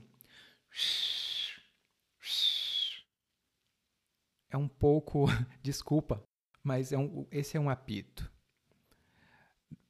É 4.48 4.56
um 4.56 4.68
pouco, 4.68 5.26
desculpa, 5.60 6.22
mas 6.62 6.92
é 6.92 6.98
um, 6.98 7.26
esse 7.30 7.56
é 7.56 7.60
um 7.60 7.68
apito. 7.68 8.32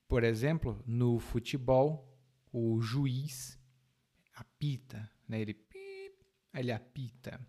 Por 0.08 0.24
exemplo, 0.24 0.82
no 0.86 1.18
futebol, 1.18 2.18
o 2.52 2.80
juiz 2.80 3.58
apita, 4.34 5.10
né? 5.28 5.40
ele, 5.40 5.54
ele 6.60 6.72
apita. 6.72 7.40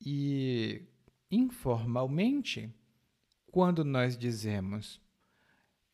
E 0.00 0.86
informalmente, 1.30 2.72
quando 3.50 3.84
nós 3.84 4.16
dizemos 4.16 5.00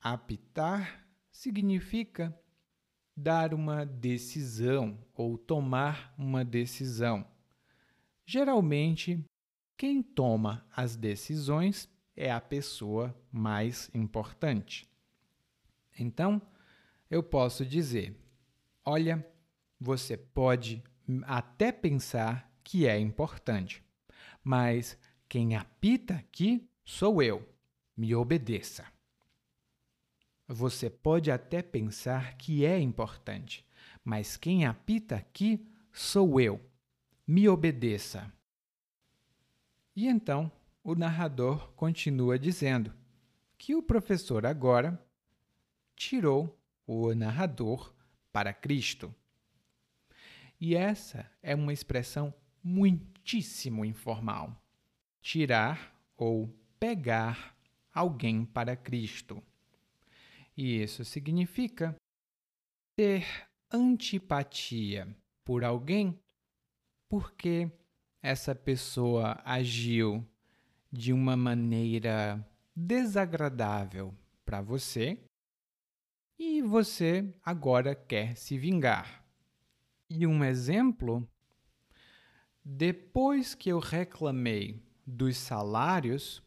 apitar, 0.01 1.07
significa 1.33 2.39
dar 3.17 3.55
uma 3.55 3.85
decisão 3.87 4.99
ou 5.15 5.39
tomar 5.39 6.15
uma 6.19 6.45
decisão. 6.45 7.27
Geralmente, 8.27 9.25
quem 9.77 10.03
toma 10.03 10.67
as 10.75 10.97
decisões 10.97 11.89
é 12.17 12.31
a 12.31 12.41
pessoa 12.41 13.15
mais 13.31 13.91
importante. 13.95 14.89
Então, 15.99 16.41
eu 17.11 17.23
posso 17.23 17.65
dizer: 17.65 18.17
olha, 18.85 19.27
você 19.79 20.17
pode 20.17 20.83
até 21.25 21.71
pensar 21.71 22.51
que 22.63 22.87
é 22.87 22.99
importante, 22.99 23.83
mas 24.43 24.99
quem 25.29 25.57
apita 25.57 26.15
aqui 26.15 26.69
sou 26.85 27.23
eu. 27.23 27.49
Me 27.97 28.15
obedeça. 28.15 28.85
Você 30.49 30.91
pode 30.91 31.31
até 31.31 31.63
pensar 31.63 32.37
que 32.37 32.67
é 32.67 32.79
importante, 32.79 33.65
mas 34.05 34.37
quem 34.37 34.67
apita 34.67 35.17
aqui 35.17 35.67
sou 35.93 36.41
eu. 36.41 36.61
Me 37.27 37.49
obedeça. 37.49 38.31
E 39.97 40.07
então 40.07 40.51
o 40.83 40.95
narrador 40.95 41.73
continua 41.73 42.39
dizendo 42.39 42.93
que 43.57 43.75
o 43.75 43.83
professor 43.83 44.45
agora 44.45 45.01
tirou 45.97 46.61
o 46.87 47.15
narrador 47.15 47.95
para 48.33 48.53
Cristo. 48.53 49.15
E 50.67 50.75
essa 50.75 51.31
é 51.43 51.55
uma 51.55 51.75
expressão 51.75 52.33
muitíssimo 52.63 53.85
informal. 53.85 54.59
Tirar 55.21 55.95
ou 56.17 56.49
pegar 56.81 57.55
alguém 57.93 58.47
para 58.47 58.75
Cristo. 58.75 59.43
E 60.57 60.81
isso 60.83 61.05
significa 61.05 61.95
ter 62.97 63.27
antipatia 63.71 65.15
por 65.45 65.65
alguém 65.65 66.19
porque 67.11 67.71
essa 68.23 68.55
pessoa 68.55 69.43
agiu 69.45 70.27
de 70.91 71.13
uma 71.13 71.37
maneira 71.37 72.43
desagradável 72.75 74.15
para 74.47 74.63
você 74.63 75.19
e 76.39 76.63
você 76.63 77.35
agora 77.45 77.95
quer 77.95 78.35
se 78.35 78.57
vingar. 78.57 79.24
E 80.09 80.27
um 80.27 80.45
exemplo: 80.45 81.29
depois 82.65 83.55
que 83.55 83.71
eu 83.71 83.79
reclamei 83.79 84.83
dos 85.07 85.37
salários, 85.37 86.43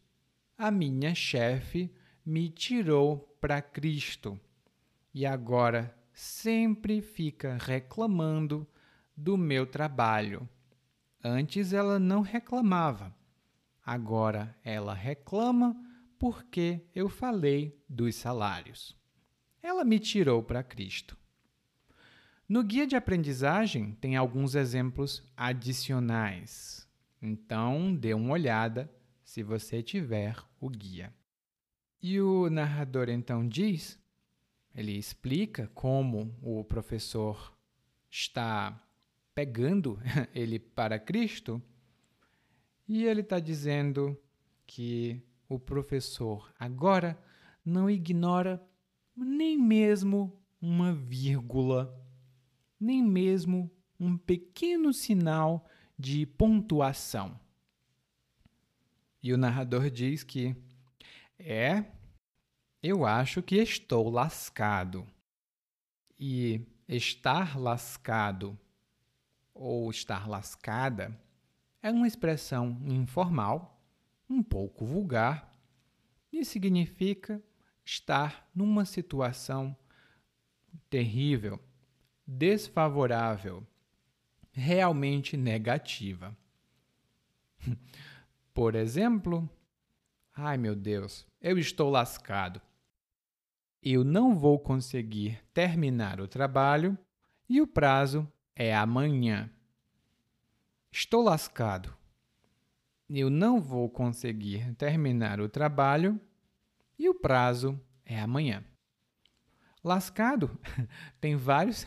a 0.58 0.72
minha 0.72 1.14
chefe 1.14 1.94
me 2.26 2.50
tirou 2.50 3.20
para 3.40 3.62
Cristo 3.62 4.40
e 5.14 5.26
agora 5.26 5.96
sempre 6.14 7.02
fica 7.02 7.58
reclamando 7.60 8.68
do 9.16 9.38
meu 9.38 9.66
trabalho. 9.66 10.48
Antes 11.24 11.74
ela 11.74 12.00
não 12.00 12.22
reclamava. 12.22 13.16
Agora 13.86 14.56
ela 14.64 14.94
reclama 14.94 15.76
porque 16.20 16.86
eu 16.94 17.08
falei 17.08 17.80
dos 17.88 18.16
salários. 18.16 18.98
Ela 19.62 19.84
me 19.84 20.00
tirou 20.00 20.42
para 20.44 20.64
Cristo. 20.64 21.18
No 22.48 22.64
guia 22.64 22.88
de 22.88 22.96
aprendizagem 22.96 23.92
tem 24.00 24.16
alguns 24.16 24.56
exemplos 24.56 25.22
adicionais. 25.36 26.88
Então, 27.22 27.94
dê 27.94 28.14
uma 28.14 28.32
olhada 28.34 28.90
se 29.24 29.44
você 29.44 29.84
tiver 29.84 30.38
o 30.60 30.70
guia. 30.70 31.14
E 32.02 32.22
o 32.22 32.50
narrador 32.50 33.10
então 33.10 33.46
diz, 33.46 34.00
ele 34.74 34.98
explica 34.98 35.70
como 35.74 36.34
o 36.42 36.64
professor 36.64 37.54
está 38.10 38.82
pegando 39.36 40.00
ele 40.34 40.58
para 40.58 40.98
Cristo, 40.98 41.62
e 42.88 43.04
ele 43.04 43.22
está 43.22 43.40
dizendo 43.40 44.18
que 44.66 45.22
o 45.50 45.60
professor 45.60 46.54
agora 46.58 47.22
não 47.66 47.90
ignora 47.90 48.66
nem 49.16 49.58
mesmo 49.58 50.42
uma 50.62 50.94
vírgula, 50.94 51.94
nem 52.80 53.04
mesmo 53.04 53.72
um 54.00 54.18
pequeno 54.18 54.94
sinal 54.94 55.68
de 55.98 56.26
pontuação. 56.26 57.40
E 59.22 59.34
o 59.34 59.38
narrador 59.38 59.90
diz 59.90 60.24
que 60.24 60.56
é, 61.40 61.86
eu 62.82 63.06
acho 63.06 63.42
que 63.42 63.56
estou 63.56 64.10
lascado. 64.10 65.08
E 66.20 66.62
estar 66.88 67.60
lascado 67.60 68.58
ou 69.54 69.90
estar 69.90 70.28
lascada 70.28 71.20
é 71.82 71.92
uma 71.92 72.08
expressão 72.08 72.80
informal, 72.86 73.82
um 74.30 74.42
pouco 74.42 74.86
vulgar, 74.86 75.56
e 76.32 76.44
significa 76.44 77.42
estar 77.86 78.50
numa 78.54 78.86
situação 78.86 79.76
terrível, 80.90 81.60
desfavorável, 82.28 83.66
realmente 84.52 85.38
negativa. 85.38 86.36
Por 88.54 88.76
exemplo, 88.76 89.50
ai 90.36 90.58
meu 90.58 90.76
Deus, 90.76 91.26
eu 91.42 91.58
estou 91.58 91.90
lascado. 91.90 92.62
Eu 93.82 94.04
não 94.04 94.36
vou 94.36 94.60
conseguir 94.60 95.42
terminar 95.54 96.20
o 96.20 96.28
trabalho 96.28 96.98
e 97.48 97.62
o 97.62 97.68
prazo 97.68 98.30
é 98.54 98.76
amanhã. 98.76 99.50
Estou 100.92 101.24
lascado. 101.24 101.96
Eu 103.10 103.30
não 103.30 103.62
vou 103.62 103.90
conseguir 103.90 104.74
terminar 104.76 105.40
o 105.40 105.48
trabalho 105.48 106.20
e 107.00 107.08
o 107.08 107.16
prazo 107.16 107.80
é 108.04 108.20
amanhã. 108.20 108.66
Lascado 109.88 110.60
tem 111.22 111.38
vários. 111.38 111.86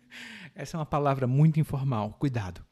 Essa 0.54 0.76
é 0.76 0.78
uma 0.78 0.84
palavra 0.84 1.26
muito 1.26 1.58
informal, 1.58 2.12
cuidado. 2.12 2.62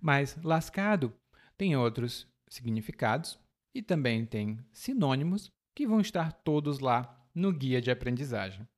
Mas 0.00 0.38
lascado 0.44 1.12
tem 1.58 1.76
outros 1.76 2.28
significados 2.48 3.40
e 3.74 3.82
também 3.82 4.24
tem 4.24 4.64
sinônimos 4.70 5.50
que 5.74 5.84
vão 5.84 6.00
estar 6.00 6.32
todos 6.32 6.78
lá 6.78 7.20
no 7.34 7.52
guia 7.52 7.80
de 7.80 7.90
aprendizagem. 7.90 8.68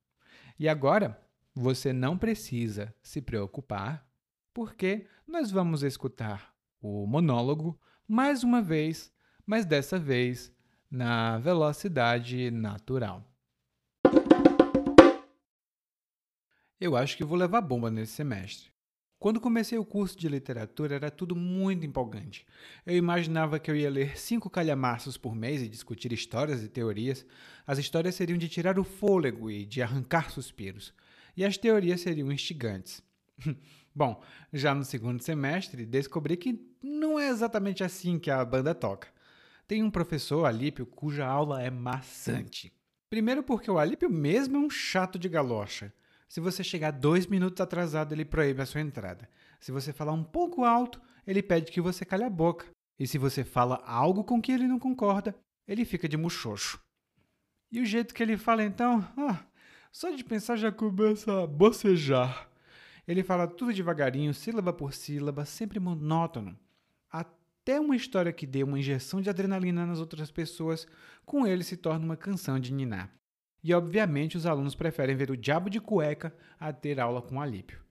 E 0.57 0.67
agora, 0.67 1.21
você 1.53 1.93
não 1.93 2.17
precisa 2.17 2.91
se 3.03 3.21
preocupar, 3.21 4.07
porque 4.55 5.07
nós 5.27 5.51
vamos 5.51 5.83
escutar 5.83 6.51
o 6.81 7.05
monólogo 7.05 7.79
mais 8.07 8.43
uma 8.43 8.61
vez, 8.61 9.13
mas 9.45 9.67
dessa 9.67 9.99
vez 9.99 10.51
na 10.89 11.37
velocidade 11.37 12.49
natural. 12.49 13.23
Eu 16.83 16.97
acho 16.97 17.15
que 17.15 17.23
vou 17.23 17.37
levar 17.37 17.61
bomba 17.61 17.89
nesse 17.89 18.11
semestre. 18.11 18.69
Quando 19.17 19.39
comecei 19.39 19.77
o 19.77 19.85
curso 19.85 20.19
de 20.19 20.27
literatura 20.27 20.95
era 20.95 21.09
tudo 21.09 21.33
muito 21.33 21.85
empolgante. 21.85 22.45
Eu 22.85 22.97
imaginava 22.97 23.57
que 23.57 23.71
eu 23.71 23.75
ia 23.77 23.89
ler 23.89 24.17
cinco 24.17 24.49
calhamaços 24.49 25.15
por 25.15 25.33
mês 25.33 25.61
e 25.61 25.69
discutir 25.69 26.11
histórias 26.11 26.61
e 26.61 26.67
teorias. 26.67 27.25
As 27.65 27.77
histórias 27.77 28.15
seriam 28.15 28.37
de 28.37 28.49
tirar 28.49 28.77
o 28.77 28.83
fôlego 28.83 29.49
e 29.49 29.65
de 29.65 29.81
arrancar 29.81 30.29
suspiros. 30.29 30.93
E 31.37 31.45
as 31.45 31.57
teorias 31.57 32.01
seriam 32.01 32.29
instigantes. 32.29 33.01
Bom, 33.95 34.21
já 34.51 34.75
no 34.75 34.83
segundo 34.83 35.23
semestre 35.23 35.85
descobri 35.85 36.35
que 36.35 36.59
não 36.83 37.17
é 37.17 37.29
exatamente 37.29 37.81
assim 37.81 38.19
que 38.19 38.29
a 38.29 38.43
banda 38.43 38.75
toca. 38.75 39.07
Tem 39.65 39.81
um 39.81 39.89
professor, 39.89 40.43
Alípio, 40.43 40.85
cuja 40.85 41.25
aula 41.25 41.63
é 41.63 41.69
maçante. 41.69 42.73
Primeiro 43.09 43.41
porque 43.41 43.71
o 43.71 43.79
Alípio 43.79 44.09
mesmo 44.09 44.57
é 44.57 44.59
um 44.59 44.69
chato 44.69 45.17
de 45.17 45.29
galocha. 45.29 45.93
Se 46.33 46.39
você 46.39 46.63
chegar 46.63 46.89
dois 46.89 47.27
minutos 47.27 47.61
atrasado, 47.61 48.11
ele 48.11 48.25
proíbe 48.25 48.59
a 48.59 48.65
sua 48.65 48.81
entrada. 48.81 49.29
Se 49.59 49.71
você 49.71 49.93
falar 49.93 50.13
um 50.13 50.23
pouco 50.23 50.65
alto, 50.65 50.99
ele 51.27 51.43
pede 51.43 51.71
que 51.71 51.79
você 51.79 52.03
cale 52.03 52.23
a 52.23 52.29
boca. 52.29 52.65
E 52.97 53.05
se 53.05 53.19
você 53.19 53.43
fala 53.43 53.83
algo 53.85 54.23
com 54.23 54.41
que 54.41 54.51
ele 54.51 54.67
não 54.67 54.79
concorda, 54.79 55.35
ele 55.67 55.85
fica 55.85 56.09
de 56.09 56.17
muxoxo. 56.17 56.81
E 57.71 57.79
o 57.79 57.85
jeito 57.85 58.15
que 58.15 58.23
ele 58.23 58.35
fala 58.35 58.63
então, 58.63 59.07
ah, 59.15 59.45
só 59.91 60.09
de 60.09 60.23
pensar 60.23 60.55
já 60.55 60.71
começa 60.71 61.43
a 61.43 61.45
bocejar. 61.45 62.49
Ele 63.07 63.21
fala 63.21 63.45
tudo 63.45 63.71
devagarinho, 63.71 64.33
sílaba 64.33 64.73
por 64.73 64.91
sílaba, 64.91 65.45
sempre 65.45 65.79
monótono. 65.79 66.57
Até 67.11 67.79
uma 67.79 67.95
história 67.95 68.33
que 68.33 68.47
dê 68.47 68.63
uma 68.63 68.79
injeção 68.79 69.21
de 69.21 69.29
adrenalina 69.29 69.85
nas 69.85 69.99
outras 69.99 70.31
pessoas, 70.31 70.87
com 71.27 71.45
ele 71.45 71.63
se 71.63 71.77
torna 71.77 72.03
uma 72.03 72.17
canção 72.17 72.59
de 72.59 72.73
ninar. 72.73 73.13
E, 73.63 73.73
obviamente, 73.73 74.35
os 74.35 74.45
alunos 74.45 74.75
preferem 74.75 75.15
ver 75.15 75.31
o 75.31 75.37
diabo 75.37 75.69
de 75.69 75.79
cueca 75.79 76.35
a 76.59 76.73
ter 76.73 76.99
aula 76.99 77.21
com 77.21 77.41
Alípio. 77.41 77.81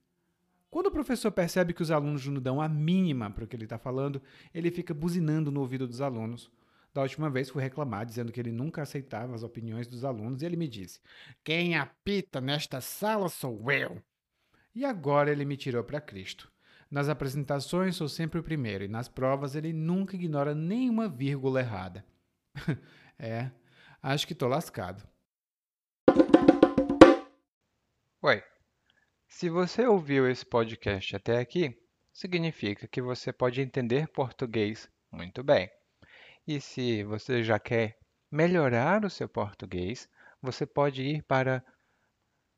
Quando 0.69 0.87
o 0.87 0.91
professor 0.91 1.31
percebe 1.31 1.73
que 1.73 1.81
os 1.81 1.91
alunos 1.91 2.25
não 2.27 2.41
dão 2.41 2.61
a 2.61 2.67
mínima 2.67 3.29
para 3.29 3.43
o 3.43 3.47
que 3.47 3.55
ele 3.55 3.65
está 3.65 3.77
falando, 3.77 4.21
ele 4.53 4.71
fica 4.71 4.93
buzinando 4.93 5.51
no 5.51 5.61
ouvido 5.61 5.87
dos 5.87 6.01
alunos. 6.01 6.51
Da 6.93 7.01
última 7.01 7.29
vez 7.29 7.49
fui 7.49 7.61
reclamar, 7.61 8.05
dizendo 8.05 8.31
que 8.31 8.39
ele 8.39 8.51
nunca 8.51 8.83
aceitava 8.83 9.33
as 9.33 9.41
opiniões 9.41 9.87
dos 9.87 10.05
alunos, 10.05 10.41
e 10.41 10.45
ele 10.45 10.55
me 10.55 10.67
disse: 10.67 10.99
Quem 11.43 11.75
apita 11.75 12.39
nesta 12.39 12.81
sala 12.81 13.29
sou 13.29 13.71
eu. 13.71 14.01
E 14.75 14.85
agora 14.85 15.31
ele 15.31 15.45
me 15.45 15.57
tirou 15.57 15.83
para 15.83 16.01
Cristo. 16.01 16.51
Nas 16.89 17.09
apresentações 17.09 17.95
sou 17.95 18.07
sempre 18.07 18.39
o 18.39 18.43
primeiro, 18.43 18.83
e 18.83 18.87
nas 18.87 19.07
provas 19.07 19.55
ele 19.55 19.73
nunca 19.73 20.15
ignora 20.15 20.53
nenhuma 20.53 21.07
vírgula 21.07 21.59
errada. 21.59 22.05
é, 23.17 23.49
acho 24.01 24.27
que 24.27 24.33
estou 24.33 24.49
lascado. 24.49 25.03
Oi. 28.25 28.41
Se 29.27 29.49
você 29.49 29.85
ouviu 29.85 30.31
esse 30.31 30.45
podcast 30.45 31.13
até 31.13 31.39
aqui, 31.39 31.77
significa 32.13 32.87
que 32.87 33.01
você 33.01 33.33
pode 33.33 33.59
entender 33.59 34.07
português 34.07 34.89
muito 35.11 35.43
bem. 35.43 35.69
E 36.47 36.61
se 36.61 37.03
você 37.03 37.43
já 37.43 37.59
quer 37.59 37.99
melhorar 38.31 39.03
o 39.03 39.09
seu 39.09 39.27
português, 39.27 40.07
você 40.41 40.65
pode 40.65 41.03
ir 41.03 41.21
para 41.23 41.61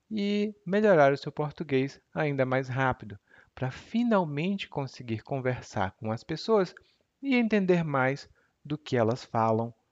e 0.09 0.53
melhorar 0.65 1.11
o 1.11 1.17
seu 1.17 1.31
português 1.31 1.99
ainda 2.13 2.45
mais 2.45 2.67
rápido, 2.67 3.19
para 3.55 3.71
finalmente 3.71 4.69
conseguir 4.69 5.23
conversar 5.23 5.91
com 5.93 6.11
as 6.11 6.23
pessoas 6.23 6.73
e 7.21 7.35
entender 7.35 7.83
mais 7.83 8.29
do 8.63 8.77
que 8.77 8.95
elas 8.95 9.23
falam 9.25 9.73